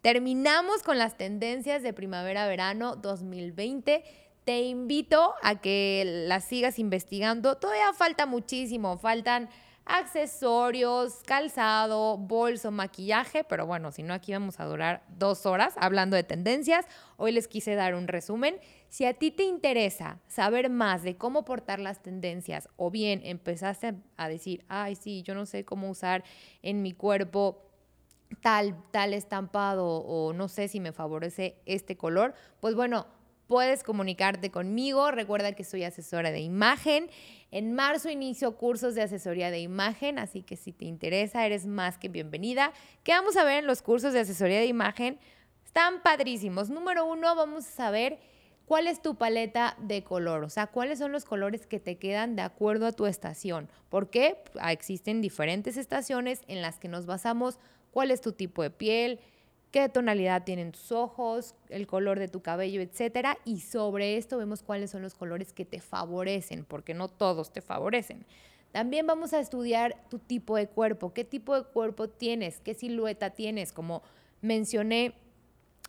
terminamos 0.00 0.82
con 0.82 0.96
las 0.96 1.18
tendencias 1.18 1.82
de 1.82 1.92
primavera-verano 1.92 2.96
2020. 2.96 4.04
Te 4.48 4.62
invito 4.62 5.34
a 5.42 5.56
que 5.60 6.24
las 6.26 6.42
sigas 6.42 6.78
investigando. 6.78 7.58
Todavía 7.58 7.92
falta 7.92 8.24
muchísimo, 8.24 8.96
faltan 8.96 9.50
accesorios, 9.84 11.22
calzado, 11.26 12.16
bolso, 12.16 12.70
maquillaje, 12.70 13.44
pero 13.44 13.66
bueno, 13.66 13.92
si 13.92 14.02
no 14.02 14.14
aquí 14.14 14.32
vamos 14.32 14.58
a 14.58 14.64
durar 14.64 15.04
dos 15.18 15.44
horas 15.44 15.74
hablando 15.76 16.16
de 16.16 16.22
tendencias. 16.22 16.86
Hoy 17.18 17.32
les 17.32 17.46
quise 17.46 17.74
dar 17.74 17.94
un 17.94 18.08
resumen. 18.08 18.56
Si 18.88 19.04
a 19.04 19.12
ti 19.12 19.30
te 19.30 19.42
interesa 19.42 20.18
saber 20.28 20.70
más 20.70 21.02
de 21.02 21.18
cómo 21.18 21.44
portar 21.44 21.78
las 21.78 22.02
tendencias 22.02 22.70
o 22.76 22.90
bien 22.90 23.20
empezaste 23.24 23.96
a 24.16 24.30
decir, 24.30 24.64
ay, 24.68 24.94
sí, 24.94 25.22
yo 25.22 25.34
no 25.34 25.44
sé 25.44 25.66
cómo 25.66 25.90
usar 25.90 26.24
en 26.62 26.80
mi 26.80 26.92
cuerpo 26.92 27.66
tal, 28.40 28.82
tal 28.92 29.12
estampado 29.12 29.86
o 29.86 30.32
no 30.32 30.48
sé 30.48 30.68
si 30.68 30.80
me 30.80 30.92
favorece 30.92 31.60
este 31.66 31.98
color, 31.98 32.32
pues 32.60 32.74
bueno, 32.74 33.06
puedes 33.48 33.82
comunicarte 33.82 34.52
conmigo. 34.52 35.10
Recuerda 35.10 35.52
que 35.52 35.64
soy 35.64 35.82
asesora 35.82 36.30
de 36.30 36.40
imagen. 36.40 37.10
En 37.50 37.72
marzo 37.72 38.10
inicio 38.10 38.56
cursos 38.56 38.94
de 38.94 39.02
asesoría 39.02 39.50
de 39.50 39.58
imagen, 39.60 40.18
así 40.18 40.42
que 40.42 40.56
si 40.56 40.72
te 40.72 40.84
interesa, 40.84 41.44
eres 41.44 41.66
más 41.66 41.98
que 41.98 42.08
bienvenida. 42.08 42.72
¿Qué 43.02 43.12
vamos 43.12 43.36
a 43.36 43.44
ver 43.44 43.58
en 43.58 43.66
los 43.66 43.82
cursos 43.82 44.12
de 44.12 44.20
asesoría 44.20 44.60
de 44.60 44.66
imagen? 44.66 45.18
Están 45.64 46.02
padrísimos. 46.02 46.70
Número 46.70 47.06
uno, 47.06 47.34
vamos 47.34 47.66
a 47.66 47.70
saber 47.70 48.18
cuál 48.66 48.86
es 48.86 49.00
tu 49.00 49.16
paleta 49.16 49.76
de 49.80 50.04
color, 50.04 50.44
o 50.44 50.50
sea, 50.50 50.66
cuáles 50.66 50.98
son 50.98 51.10
los 51.10 51.24
colores 51.24 51.66
que 51.66 51.80
te 51.80 51.96
quedan 51.96 52.36
de 52.36 52.42
acuerdo 52.42 52.86
a 52.86 52.92
tu 52.92 53.06
estación. 53.06 53.70
Porque 53.88 54.42
existen 54.68 55.22
diferentes 55.22 55.78
estaciones 55.78 56.42
en 56.48 56.60
las 56.60 56.78
que 56.78 56.88
nos 56.88 57.06
basamos 57.06 57.58
cuál 57.90 58.10
es 58.10 58.20
tu 58.20 58.32
tipo 58.32 58.62
de 58.62 58.70
piel, 58.70 59.20
qué 59.70 59.88
tonalidad 59.88 60.44
tienen 60.44 60.72
tus 60.72 60.92
ojos, 60.92 61.54
el 61.68 61.86
color 61.86 62.18
de 62.18 62.28
tu 62.28 62.40
cabello, 62.40 62.80
etcétera, 62.80 63.38
y 63.44 63.60
sobre 63.60 64.16
esto 64.16 64.38
vemos 64.38 64.62
cuáles 64.62 64.90
son 64.90 65.02
los 65.02 65.14
colores 65.14 65.52
que 65.52 65.64
te 65.64 65.80
favorecen, 65.80 66.64
porque 66.64 66.94
no 66.94 67.08
todos 67.08 67.52
te 67.52 67.60
favorecen. 67.60 68.24
También 68.72 69.06
vamos 69.06 69.32
a 69.32 69.40
estudiar 69.40 69.96
tu 70.10 70.18
tipo 70.18 70.56
de 70.56 70.68
cuerpo, 70.68 71.12
qué 71.12 71.24
tipo 71.24 71.54
de 71.54 71.64
cuerpo 71.64 72.08
tienes, 72.08 72.60
qué 72.60 72.74
silueta 72.74 73.30
tienes, 73.30 73.72
como 73.72 74.02
mencioné 74.40 75.14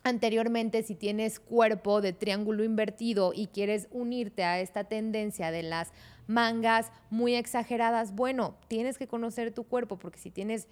anteriormente, 0.04 0.84
si 0.84 0.96
tienes 0.96 1.40
cuerpo 1.40 2.02
de 2.02 2.14
triángulo 2.14 2.64
invertido 2.64 3.34
y 3.36 3.48
quieres 3.48 3.88
unirte 3.92 4.44
a 4.44 4.60
esta 4.62 4.86
tendencia 4.86 5.52
de 5.52 5.64
las 5.64 5.92
mangas 6.28 6.92
muy 7.10 7.36
exageradas, 7.36 8.16
bueno, 8.16 8.56
tienes 8.68 8.98
que 8.98 9.08
conocer 9.08 9.52
tu 9.52 9.66
cuerpo, 9.66 9.98
porque 9.98 10.20
si 10.20 10.32
tienes 10.32 10.68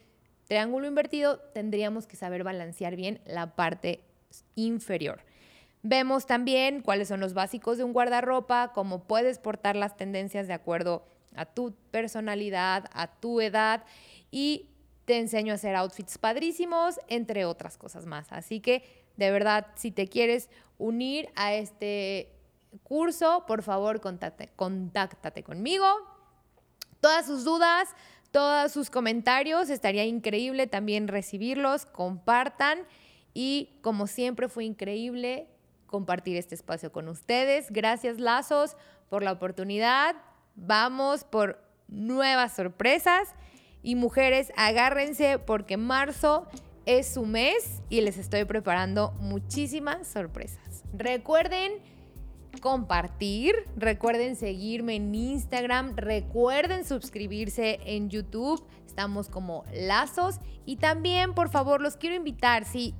triángulo 0.47 0.87
invertido, 0.87 1.39
tendríamos 1.53 2.07
que 2.07 2.15
saber 2.15 2.43
balancear 2.43 2.95
bien 2.95 3.19
la 3.25 3.55
parte 3.55 4.01
inferior. 4.55 5.21
Vemos 5.83 6.25
también 6.25 6.81
cuáles 6.81 7.07
son 7.07 7.19
los 7.19 7.33
básicos 7.33 7.77
de 7.77 7.83
un 7.83 7.93
guardarropa, 7.93 8.71
cómo 8.73 9.03
puedes 9.03 9.39
portar 9.39 9.75
las 9.75 9.95
tendencias 9.95 10.47
de 10.47 10.53
acuerdo 10.53 11.05
a 11.35 11.45
tu 11.45 11.73
personalidad, 11.91 12.85
a 12.93 13.07
tu 13.07 13.41
edad 13.41 13.83
y 14.31 14.69
te 15.05 15.19
enseño 15.19 15.53
a 15.53 15.55
hacer 15.55 15.75
outfits 15.75 16.17
padrísimos, 16.17 16.99
entre 17.07 17.45
otras 17.45 17.77
cosas 17.77 18.05
más. 18.05 18.27
Así 18.31 18.59
que 18.59 18.83
de 19.17 19.31
verdad, 19.31 19.67
si 19.75 19.91
te 19.91 20.07
quieres 20.07 20.49
unir 20.77 21.29
a 21.35 21.53
este 21.53 22.31
curso, 22.83 23.45
por 23.47 23.63
favor, 23.63 24.01
contáctate, 24.01 24.51
contáctate 24.55 25.43
conmigo. 25.43 25.85
Todas 27.01 27.25
sus 27.25 27.43
dudas, 27.43 27.89
todos 28.31 28.71
sus 28.71 28.89
comentarios. 28.89 29.69
Estaría 29.69 30.05
increíble 30.05 30.67
también 30.67 31.07
recibirlos, 31.07 31.85
compartan 31.85 32.79
y 33.33 33.69
como 33.81 34.07
siempre 34.07 34.49
fue 34.49 34.65
increíble 34.65 35.47
compartir 35.85 36.37
este 36.37 36.55
espacio 36.55 36.91
con 36.91 37.07
ustedes. 37.07 37.71
Gracias 37.71 38.19
Lazos 38.19 38.75
por 39.09 39.23
la 39.23 39.31
oportunidad. 39.31 40.15
Vamos 40.55 41.23
por 41.23 41.61
nuevas 41.87 42.55
sorpresas 42.55 43.29
y 43.83 43.95
mujeres, 43.95 44.51
agárrense 44.57 45.39
porque 45.39 45.77
marzo 45.77 46.47
es 46.85 47.13
su 47.13 47.25
mes 47.25 47.81
y 47.89 48.01
les 48.01 48.17
estoy 48.17 48.45
preparando 48.45 49.11
muchísimas 49.19 50.07
sorpresas. 50.07 50.83
Recuerden 50.93 51.73
compartir, 52.57 53.55
recuerden 53.75 54.35
seguirme 54.35 54.95
en 54.95 55.13
Instagram, 55.13 55.95
recuerden 55.95 56.85
suscribirse 56.85 57.79
en 57.85 58.09
YouTube, 58.09 58.63
estamos 58.85 59.29
como 59.29 59.63
Lazos 59.73 60.39
y 60.65 60.77
también 60.77 61.33
por 61.33 61.49
favor 61.49 61.81
los 61.81 61.97
quiero 61.97 62.15
invitar, 62.15 62.65
si 62.65 62.93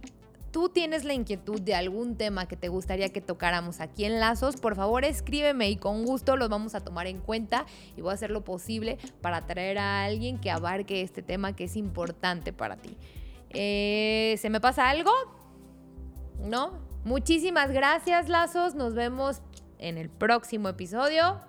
tú 0.52 0.70
tienes 0.70 1.04
la 1.04 1.14
inquietud 1.14 1.62
de 1.62 1.76
algún 1.76 2.16
tema 2.16 2.48
que 2.48 2.56
te 2.56 2.70
gustaría 2.70 3.10
que 3.10 3.22
tocáramos 3.22 3.80
aquí 3.80 4.06
en 4.06 4.20
Lazos, 4.20 4.58
por 4.58 4.76
favor 4.76 5.06
escríbeme 5.06 5.70
y 5.70 5.76
con 5.76 6.06
gusto 6.06 6.36
los 6.38 6.50
vamos 6.50 6.74
a 6.76 6.82
tomar 6.82 7.08
en 7.08 7.20
cuenta 7.20 7.66
y 7.96 8.02
voy 8.02 8.12
a 8.12 8.14
hacer 8.14 8.32
lo 8.32 8.44
posible 8.44 8.98
para 9.22 9.46
traer 9.46 9.78
a 9.78 10.04
alguien 10.04 10.40
que 10.40 10.50
abarque 10.50 11.02
este 11.02 11.22
tema 11.22 11.56
que 11.56 11.66
es 11.66 11.76
importante 11.76 12.54
para 12.54 12.78
ti. 12.78 12.98
Eh, 13.50 14.36
¿Se 14.40 14.50
me 14.50 14.60
pasa 14.60 14.90
algo? 14.90 15.12
¿No? 16.40 16.87
Muchísimas 17.04 17.72
gracias, 17.72 18.30
Lazos. 18.30 18.76
Nos 18.76 18.94
vemos 18.94 19.42
en 19.80 19.98
el 19.98 20.10
próximo 20.10 20.70
episodio. 20.70 21.42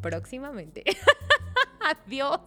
Próximamente. 0.00 0.84
Adiós. 1.80 2.40